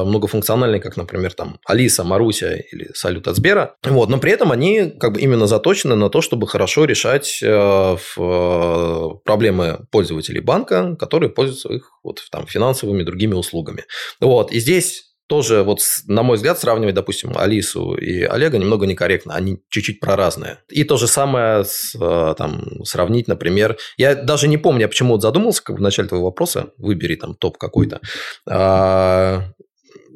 [0.05, 3.75] многофункциональные, как, например, там Алиса, Маруся или Салют от Сбера.
[3.83, 7.39] Вот, но при этом они как бы именно заточены на то, чтобы хорошо решать
[9.23, 13.83] проблемы проблемы пользователей банка, которые пользуются их вот, там, финансовыми другими услугами.
[14.21, 14.53] Вот.
[14.53, 19.33] И здесь тоже, вот, на мой взгляд, сравнивать, допустим, Алису и Олега немного некорректно.
[19.33, 20.59] Они чуть-чуть про разные.
[20.69, 23.77] И то же самое с, э, там, сравнить, например...
[23.97, 26.67] Я даже не помню, я почему вот задумался в начале твоего вопроса.
[26.77, 27.99] Выбери там топ какой-то.
[28.47, 29.43] А,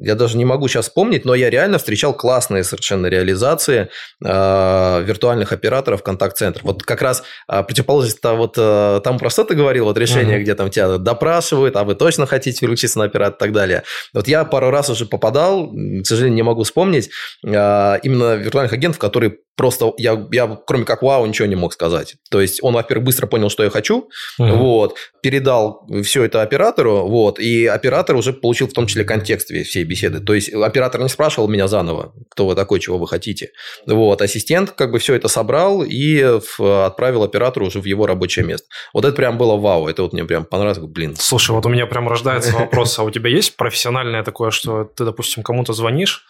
[0.00, 3.88] я даже не могу сейчас вспомнить, но я реально встречал классные совершенно реализации
[4.24, 6.64] э, виртуальных операторов контакт-центров.
[6.64, 10.42] Вот как раз э, противоположность вот э, там про что ты говорил, вот решение, uh-huh.
[10.42, 13.82] где там тебя допрашивают, а вы точно хотите переключиться на оператор и так далее.
[14.12, 17.10] Вот я пару раз уже попадал, к сожалению, не могу вспомнить,
[17.44, 22.14] э, именно виртуальных агентов, которые просто я, я кроме как вау ничего не мог сказать.
[22.30, 24.08] То есть он, во-первых, быстро понял, что я хочу,
[24.40, 24.56] uh-huh.
[24.56, 29.82] вот, передал все это оператору, вот, и оператор уже получил в том числе контекст всей
[29.82, 30.20] беседы.
[30.20, 33.50] То есть оператор не спрашивал меня заново, кто вы такой, чего вы хотите.
[33.84, 36.20] Вот, ассистент как бы все это собрал и
[36.58, 38.68] отправил оператору уже в его рабочее место.
[38.94, 41.16] Вот это прям было вау, это вот мне прям понравилось, блин.
[41.18, 45.04] Слушай, вот у меня прям рождается вопрос, а у тебя есть профессиональное такое, что ты,
[45.04, 46.26] допустим, кому-то звонишь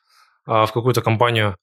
[0.47, 1.57] а, в какую-то компанию,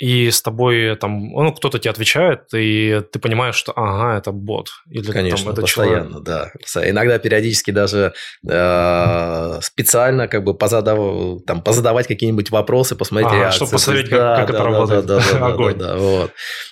[0.00, 4.70] и с тобой там, ну, кто-то тебе отвечает, и ты понимаешь, что, ага, это бот.
[4.88, 6.52] Или Конечно, там, это постоянно, человек.
[6.74, 6.88] да.
[6.88, 8.14] Иногда периодически даже
[8.48, 13.66] э, специально как бы позадав, там, позадавать какие-нибудь вопросы, посмотреть ага, реакцию.
[13.66, 15.06] Чтобы посмотреть, как, да, как да, это да, работает.
[15.06, 15.78] Да, да, да, Огонь.
[15.78, 16.30] Да, да, вот.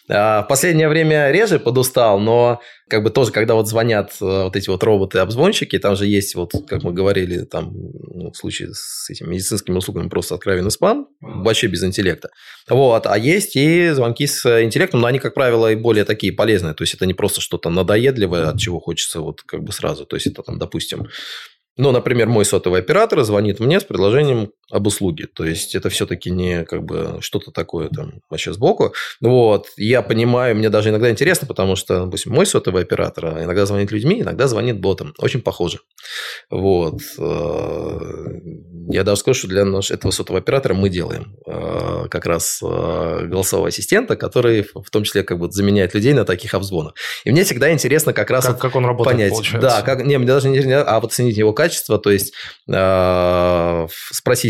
[0.09, 4.57] А, в последнее время реже подустал, но как бы тоже, когда вот звонят э, вот
[4.57, 9.09] эти вот роботы-обзвонщики, там же есть вот, как мы говорили, там ну, в случае с
[9.11, 12.31] этими медицинскими услугами просто откровенный спам, вообще без интеллекта.
[12.69, 16.75] Вот, а есть и звонки с интеллектом, но они, как правило, и более такие полезные,
[16.75, 20.17] то есть это не просто что-то надоедливое, от чего хочется вот как бы сразу, то
[20.17, 21.09] есть это там, допустим,
[21.79, 25.27] ну, например, мой сотовый оператор звонит мне с предложением об услуге.
[25.27, 28.95] То есть, это все-таки не как бы что-то такое там вообще сбоку.
[29.21, 29.67] Вот.
[29.77, 34.23] Я понимаю, мне даже иногда интересно, потому что, допустим, мой сотовый оператор иногда звонит людьми,
[34.23, 35.15] иногда звонит ботом.
[35.19, 35.81] Очень похоже.
[36.51, 37.01] Вот.
[37.19, 37.99] Э,
[38.89, 43.69] я даже скажу, что для этого сотового оператора мы делаем э, как раз э, голосового
[43.69, 46.95] ассистента, который в том числе как бы заменяет людей на таких обзвонах.
[47.25, 49.33] И мне всегда интересно как раз как, как он работает, понять.
[49.33, 49.69] Получается.
[49.69, 52.33] Да, как, не, мне даже не интересно, а вот оценить его качество, то есть
[52.69, 53.87] э,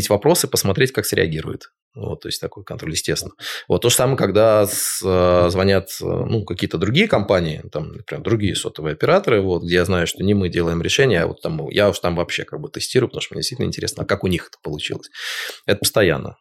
[0.09, 1.71] спросить вопросы, посмотреть, как среагирует.
[1.95, 3.33] Вот, то есть такой контроль, естественно.
[3.67, 8.23] Вот то же самое, когда с, э, звонят э, ну, какие-то другие компании, там, например,
[8.23, 11.69] другие сотовые операторы, вот, где я знаю, что не мы делаем решение, а вот там
[11.71, 14.29] я уж там вообще как бы тестирую, потому что мне действительно интересно, а как у
[14.29, 15.09] них это получилось.
[15.67, 16.37] Это постоянно.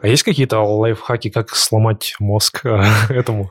[0.00, 3.50] А есть какие-то лайфхаки, как сломать мозг э, этому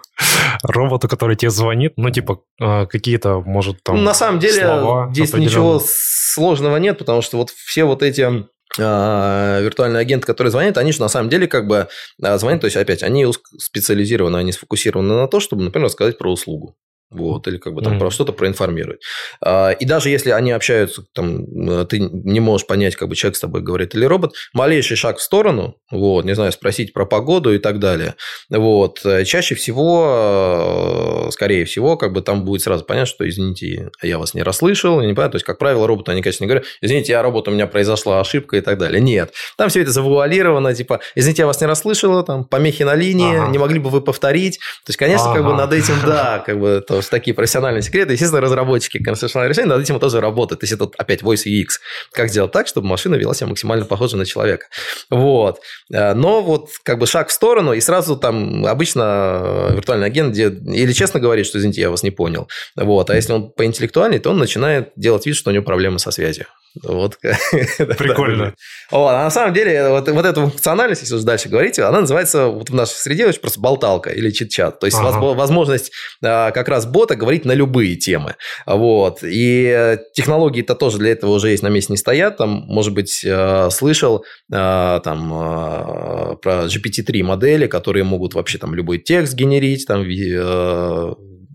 [0.63, 1.93] роботу, который тебе звонит?
[1.97, 7.51] Ну, типа, какие-то, может, там На самом деле, здесь ничего сложного нет, потому что вот
[7.51, 8.45] все вот эти
[8.78, 11.88] виртуальные агенты, которые звонят, они же на самом деле как бы
[12.22, 16.32] а, звонят, то есть опять, они специализированы, они сфокусированы на то, чтобы, например, рассказать про
[16.32, 16.76] услугу
[17.12, 17.99] вот, или как бы там mm-hmm.
[17.99, 19.01] про что-то проинформировать.
[19.43, 23.36] А, и даже если они общаются, там, э, ты не можешь понять, как бы человек
[23.36, 27.53] с тобой говорит или робот, малейший шаг в сторону, вот, не знаю, спросить про погоду
[27.53, 28.16] и так далее,
[28.49, 33.89] вот, э, чаще всего, э, скорее всего, как бы там будет сразу понятно, что, извините,
[34.01, 36.66] я вас не расслышал, не понимаю, то есть, как правило, роботы, они, конечно, не говорят,
[36.82, 39.01] извините, я робот, у меня произошла ошибка и так далее.
[39.01, 43.38] Нет, там все это завуалировано, типа, извините, я вас не расслышала, там, помехи на линии,
[43.38, 43.51] ага.
[43.51, 45.36] не могли бы вы повторить, то есть, конечно, ага.
[45.36, 48.14] как бы над этим, да, как бы, то что такие профессиональные секреты.
[48.14, 50.62] Естественно, разработчики конверсационных решений над этим тоже работают.
[50.62, 51.80] То есть, это опять Voice UX.
[52.12, 54.68] Как сделать так, чтобы машина вела себя максимально похоже на человека.
[55.10, 55.60] Вот.
[55.93, 60.49] Э, но вот как бы шаг в сторону, и сразу там обычно виртуальный агент где,
[60.49, 62.47] или честно говорит, что, извините, я вас не понял.
[62.76, 63.10] Вот.
[63.10, 66.45] А если он поинтеллектуальный, то он начинает делать вид, что у него проблемы со связью.
[66.84, 67.17] Вот.
[67.97, 68.53] Прикольно.
[68.91, 72.47] Вот, а на самом деле, вот, вот эта функциональность, если уже дальше говорить, она называется
[72.47, 74.80] вот в нашей среде очень просто болталка или чит-чат.
[74.80, 75.19] То есть ага.
[75.19, 75.91] возможность
[76.24, 78.36] а, как раз бота говорить на любые темы.
[78.65, 79.19] Вот.
[79.24, 82.38] И технологии-то тоже для этого уже есть на месте не стоят.
[82.38, 88.74] Там, может быть, а, слышал а, там а, про GPT-3 модели, которые могут вообще там
[88.76, 90.03] любой текст генерить, там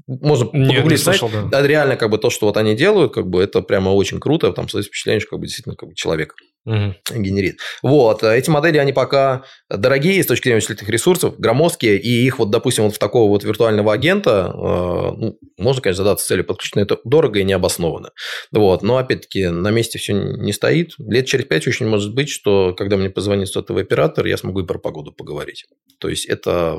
[0.07, 1.43] можно погуглить, слышал, да.
[1.43, 1.67] да.
[1.67, 4.69] Реально, как бы то, что вот они делают, как бы это прямо очень круто, там
[4.69, 6.35] создается впечатление, что как бы действительно как бы человек
[6.67, 6.95] угу.
[7.15, 7.61] генерит.
[7.83, 12.51] Вот, эти модели, они пока дорогие с точки зрения вычислительных ресурсов, громоздкие, и их вот,
[12.51, 16.83] допустим, вот в такого вот виртуального агента, э, ну, можно, конечно, задаться целью подключить, но
[16.83, 18.11] это дорого и необоснованно.
[18.53, 20.93] Вот, но, опять-таки, на месте все не стоит.
[20.99, 24.67] Лет через пять очень может быть, что когда мне позвонит сотовый оператор, я смогу и
[24.67, 25.65] про погоду поговорить.
[26.01, 26.79] То есть, это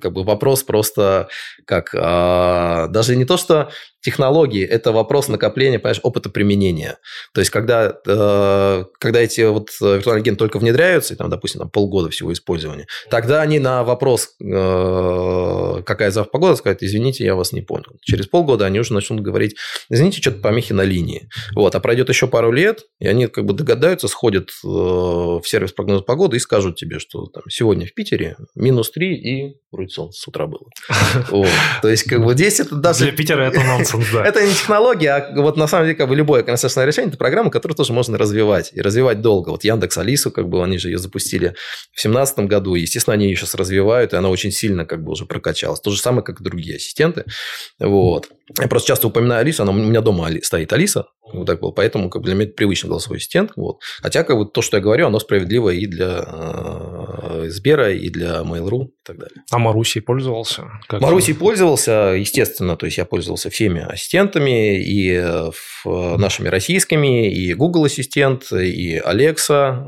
[0.00, 1.28] как бы вопрос просто
[1.64, 3.70] как а, даже не то, что
[4.00, 6.98] технологии, это вопрос накопления, понимаешь, опыта применения.
[7.34, 11.70] То есть, когда, э, когда эти вот виртуальные агенты только внедряются, и там, допустим, там
[11.70, 17.52] полгода всего использования, тогда они на вопрос, э, какая завтра погода, скажут, извините, я вас
[17.52, 17.96] не понял.
[18.02, 19.56] Через полгода они уже начнут говорить,
[19.88, 21.28] извините, что-то помехи на линии.
[21.54, 25.72] Вот, а пройдет еще пару лет, и они как бы догадаются, сходят э, в сервис
[25.72, 30.20] прогноза погоды и скажут тебе, что там сегодня в Питере минус 3 и вроде солнце
[30.20, 30.66] с утра было.
[31.82, 33.04] То есть, как бы здесь это даже...
[33.04, 34.24] Для Питера это нонсенс, да.
[34.28, 37.50] Это не технология, а вот на самом деле как бы любое консенсусное решение– это программа,
[37.50, 38.70] которую тоже можно развивать.
[38.72, 39.50] И развивать долго.
[39.50, 41.48] Вот Яндекс Алису, как бы они же ее запустили
[41.92, 42.74] в 2017 году.
[42.74, 45.80] Естественно, они ее сейчас развивают, и она очень сильно как бы уже прокачалась.
[45.80, 47.24] То же самое, как и другие ассистенты.
[47.78, 48.30] Вот.
[48.58, 51.70] Я просто часто упоминаю Алису, она у меня дома стоит Алиса, вот так было.
[51.70, 53.52] Поэтому как бы для меня это привычный голосовой ассистент.
[53.56, 53.80] Вот.
[54.00, 58.40] Хотя как бы то, что я говорю, оно справедливо и для э, Сбера, и для
[58.40, 59.42] Mail.ru и так далее.
[59.50, 60.64] А Марусей пользовался?
[60.88, 62.76] Как Марусей пользовался, естественно.
[62.76, 65.50] То есть, я пользовался всеми ассистентами, и э,
[65.84, 69.84] нашими российскими, и Google Ассистент, и Alexa,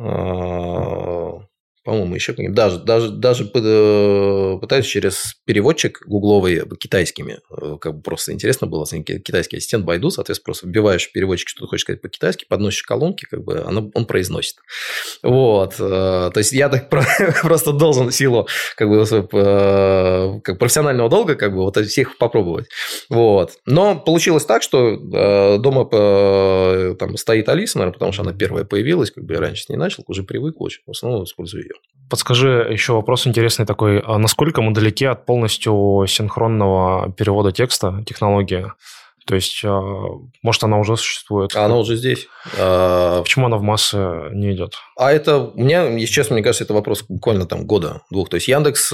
[1.41, 1.50] э,
[1.83, 7.39] по-моему, еще каким даже, даже, даже э, пытаюсь через переводчик гугловый китайскими.
[7.51, 8.85] Э, как бы просто интересно было.
[8.87, 13.45] Китайский ассистент Байду, соответственно, просто вбиваешь переводчик, что ты хочешь сказать по-китайски, подносишь колонки, как
[13.45, 14.57] бы оно, он произносит.
[15.23, 15.77] Вот.
[15.79, 16.91] Э, то есть, я так
[17.43, 22.67] просто должен силу как бы, как профессионального долга как бы вот всех попробовать.
[23.09, 23.53] Вот.
[23.65, 24.97] Но получилось так, что
[25.59, 25.87] дома
[26.97, 29.77] там стоит Алиса, наверное, потому что она первая появилась, как бы я раньше с ней
[29.77, 31.81] начал, уже привык очень, в основном использую ее.
[32.09, 34.01] Подскажи еще вопрос интересный такой.
[34.01, 38.67] А насколько мы далеки от полностью синхронного перевода текста технологии?
[39.27, 39.81] То есть, а,
[40.43, 41.55] может, она уже существует?
[41.55, 42.27] Она уже здесь.
[42.59, 43.97] А, Почему она в массы
[44.33, 44.75] не идет?
[44.97, 48.29] А это, у меня, если честно, мне кажется, это вопрос буквально там года, двух.
[48.29, 48.93] То есть, Яндекс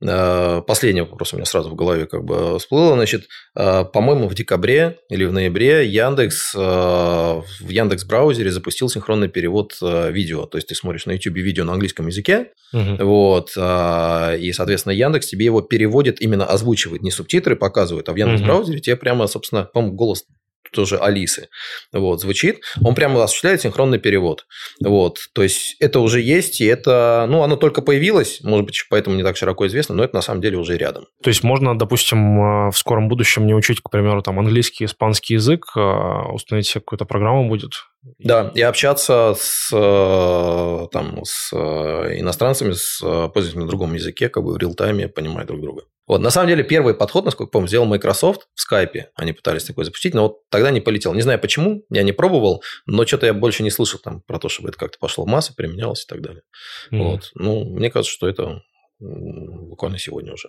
[0.00, 2.94] последний вопрос у меня сразу в голове как бы всплыло.
[2.94, 9.28] Значит, э, по-моему, в декабре или в ноябре Яндекс э, в Яндекс браузере запустил синхронный
[9.28, 10.46] перевод видео.
[10.46, 13.04] То есть ты смотришь на YouTube видео на английском языке, угу.
[13.04, 18.42] вот, и, соответственно, Яндекс тебе его переводит, именно озвучивает, не субтитры показывает, а в Яндекс
[18.42, 18.82] браузере угу.
[18.82, 20.24] тебе прямо, собственно, по-моему, голос
[20.70, 21.48] тоже Алисы,
[21.92, 24.46] вот, звучит, он прямо осуществляет синхронный перевод.
[24.84, 29.16] Вот, то есть, это уже есть, и это, ну, оно только появилось, может быть, поэтому
[29.16, 31.06] не так широко известно, но это на самом деле уже рядом.
[31.22, 35.34] То есть, можно, допустим, э, в скором будущем не учить, к примеру, там, английский, испанский
[35.34, 37.72] язык, а установить себе какую-то программу будет?
[38.18, 44.42] Да, и общаться с, э, там, с э, иностранцами, с пользователями на другом языке, как
[44.42, 45.82] бы в реал-тайме, понимая друг друга.
[46.06, 49.04] Вот, на самом деле, первый подход, насколько помню, сделал Microsoft в Skype.
[49.14, 51.14] Они пытались такой запустить, но вот тогда не полетел.
[51.14, 54.48] Не знаю почему, я не пробовал, но что-то я больше не слышал там про то,
[54.48, 56.42] чтобы это как-то пошло в массу, применялось и так далее.
[56.90, 56.98] Mm-hmm.
[56.98, 57.30] Вот.
[57.34, 58.62] Ну, мне кажется, что это
[58.98, 60.48] буквально сегодня уже.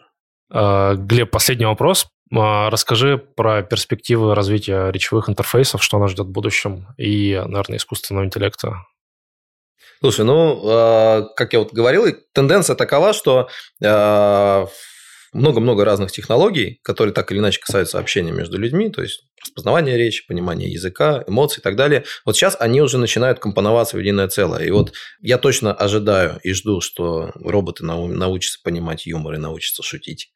[0.54, 2.08] А, Глеб, последний вопрос.
[2.36, 8.26] А, расскажи про перспективы развития речевых интерфейсов, что нас ждет в будущем, и, наверное, искусственного
[8.26, 8.86] интеллекта.
[10.02, 13.50] Слушай, ну, а, как я вот говорил, тенденция такова, что
[15.34, 20.26] много-много разных технологий, которые так или иначе касаются общения между людьми, то есть распознавание речи,
[20.28, 22.04] понимание языка, эмоций и так далее.
[22.26, 24.66] Вот сейчас они уже начинают компоноваться в единое целое.
[24.66, 30.32] И вот я точно ожидаю и жду, что роботы научатся понимать юмор и научатся шутить.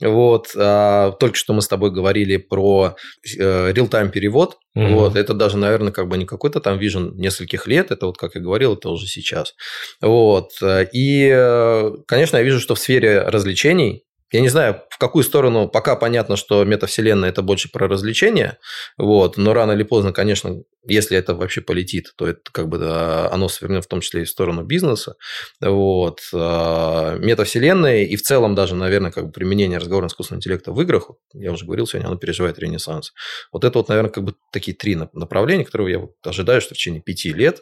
[0.00, 0.48] Вот.
[0.56, 2.96] А, только что мы с тобой говорили про
[3.38, 4.56] э, real-time перевод.
[4.74, 4.86] Угу.
[4.88, 5.16] Вот.
[5.16, 7.90] Это даже, наверное, как бы не какой-то там вижен нескольких лет.
[7.90, 9.54] Это вот, как я говорил, это уже сейчас.
[10.00, 10.50] Вот.
[10.92, 15.68] И, э, конечно, я вижу, что в сфере развлечений Я не знаю, в какую сторону,
[15.68, 18.58] пока понятно, что метавселенная– это больше про развлечения,
[18.98, 23.30] вот, но рано или поздно, конечно, если это вообще полетит, то это как бы да,
[23.30, 25.14] оно свернет в том числе и в сторону бизнеса.
[25.60, 26.20] Вот.
[26.34, 31.10] А, метавселенная и в целом даже, наверное, как бы применение разговорного искусственного интеллекта в играх,
[31.32, 33.12] я уже говорил сегодня, оно переживает ренессанс.
[33.52, 36.78] Вот это вот, наверное, как бы такие три направления, которые я вот ожидаю, что в
[36.78, 37.60] течение пяти лет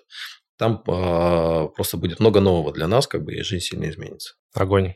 [0.56, 4.34] там э, просто будет много нового для нас, как бы и жизнь сильно изменится.
[4.54, 4.94] Огонь.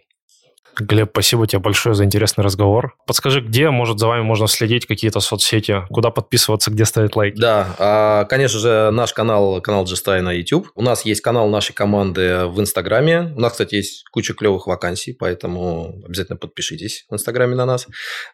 [0.79, 2.95] Глеб, спасибо тебе большое за интересный разговор.
[3.07, 7.35] Подскажи, где, может, за вами можно следить, какие-то соцсети, куда подписываться, где ставить лайк?
[7.37, 10.71] Да, а, конечно же, наш канал, канал Джестай на YouTube.
[10.75, 13.33] У нас есть канал нашей команды в Инстаграме.
[13.37, 17.87] У нас, кстати, есть куча клевых вакансий, поэтому обязательно подпишитесь в Инстаграме на нас.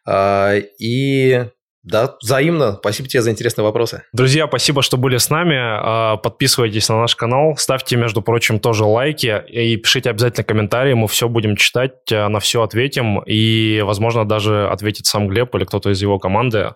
[0.06, 1.46] А, и
[1.84, 2.76] да, взаимно.
[2.76, 4.04] Спасибо тебе за интересные вопросы.
[4.14, 5.56] Друзья, спасибо, что были с нами.
[5.58, 10.94] А, подписывайтесь на наш канал, ставьте, между прочим, тоже лайки и пишите обязательно комментарии.
[10.94, 13.22] Мы все будем читать, а, на все ответим.
[13.26, 16.72] И, возможно, даже ответит сам Глеб или кто-то из его команды.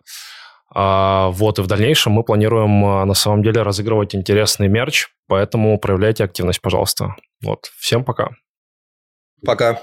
[0.74, 6.24] А, вот, и в дальнейшем мы планируем на самом деле разыгрывать интересный мерч, поэтому проявляйте
[6.24, 7.16] активность, пожалуйста.
[7.42, 8.32] Вот, всем пока.
[9.42, 9.80] Пока.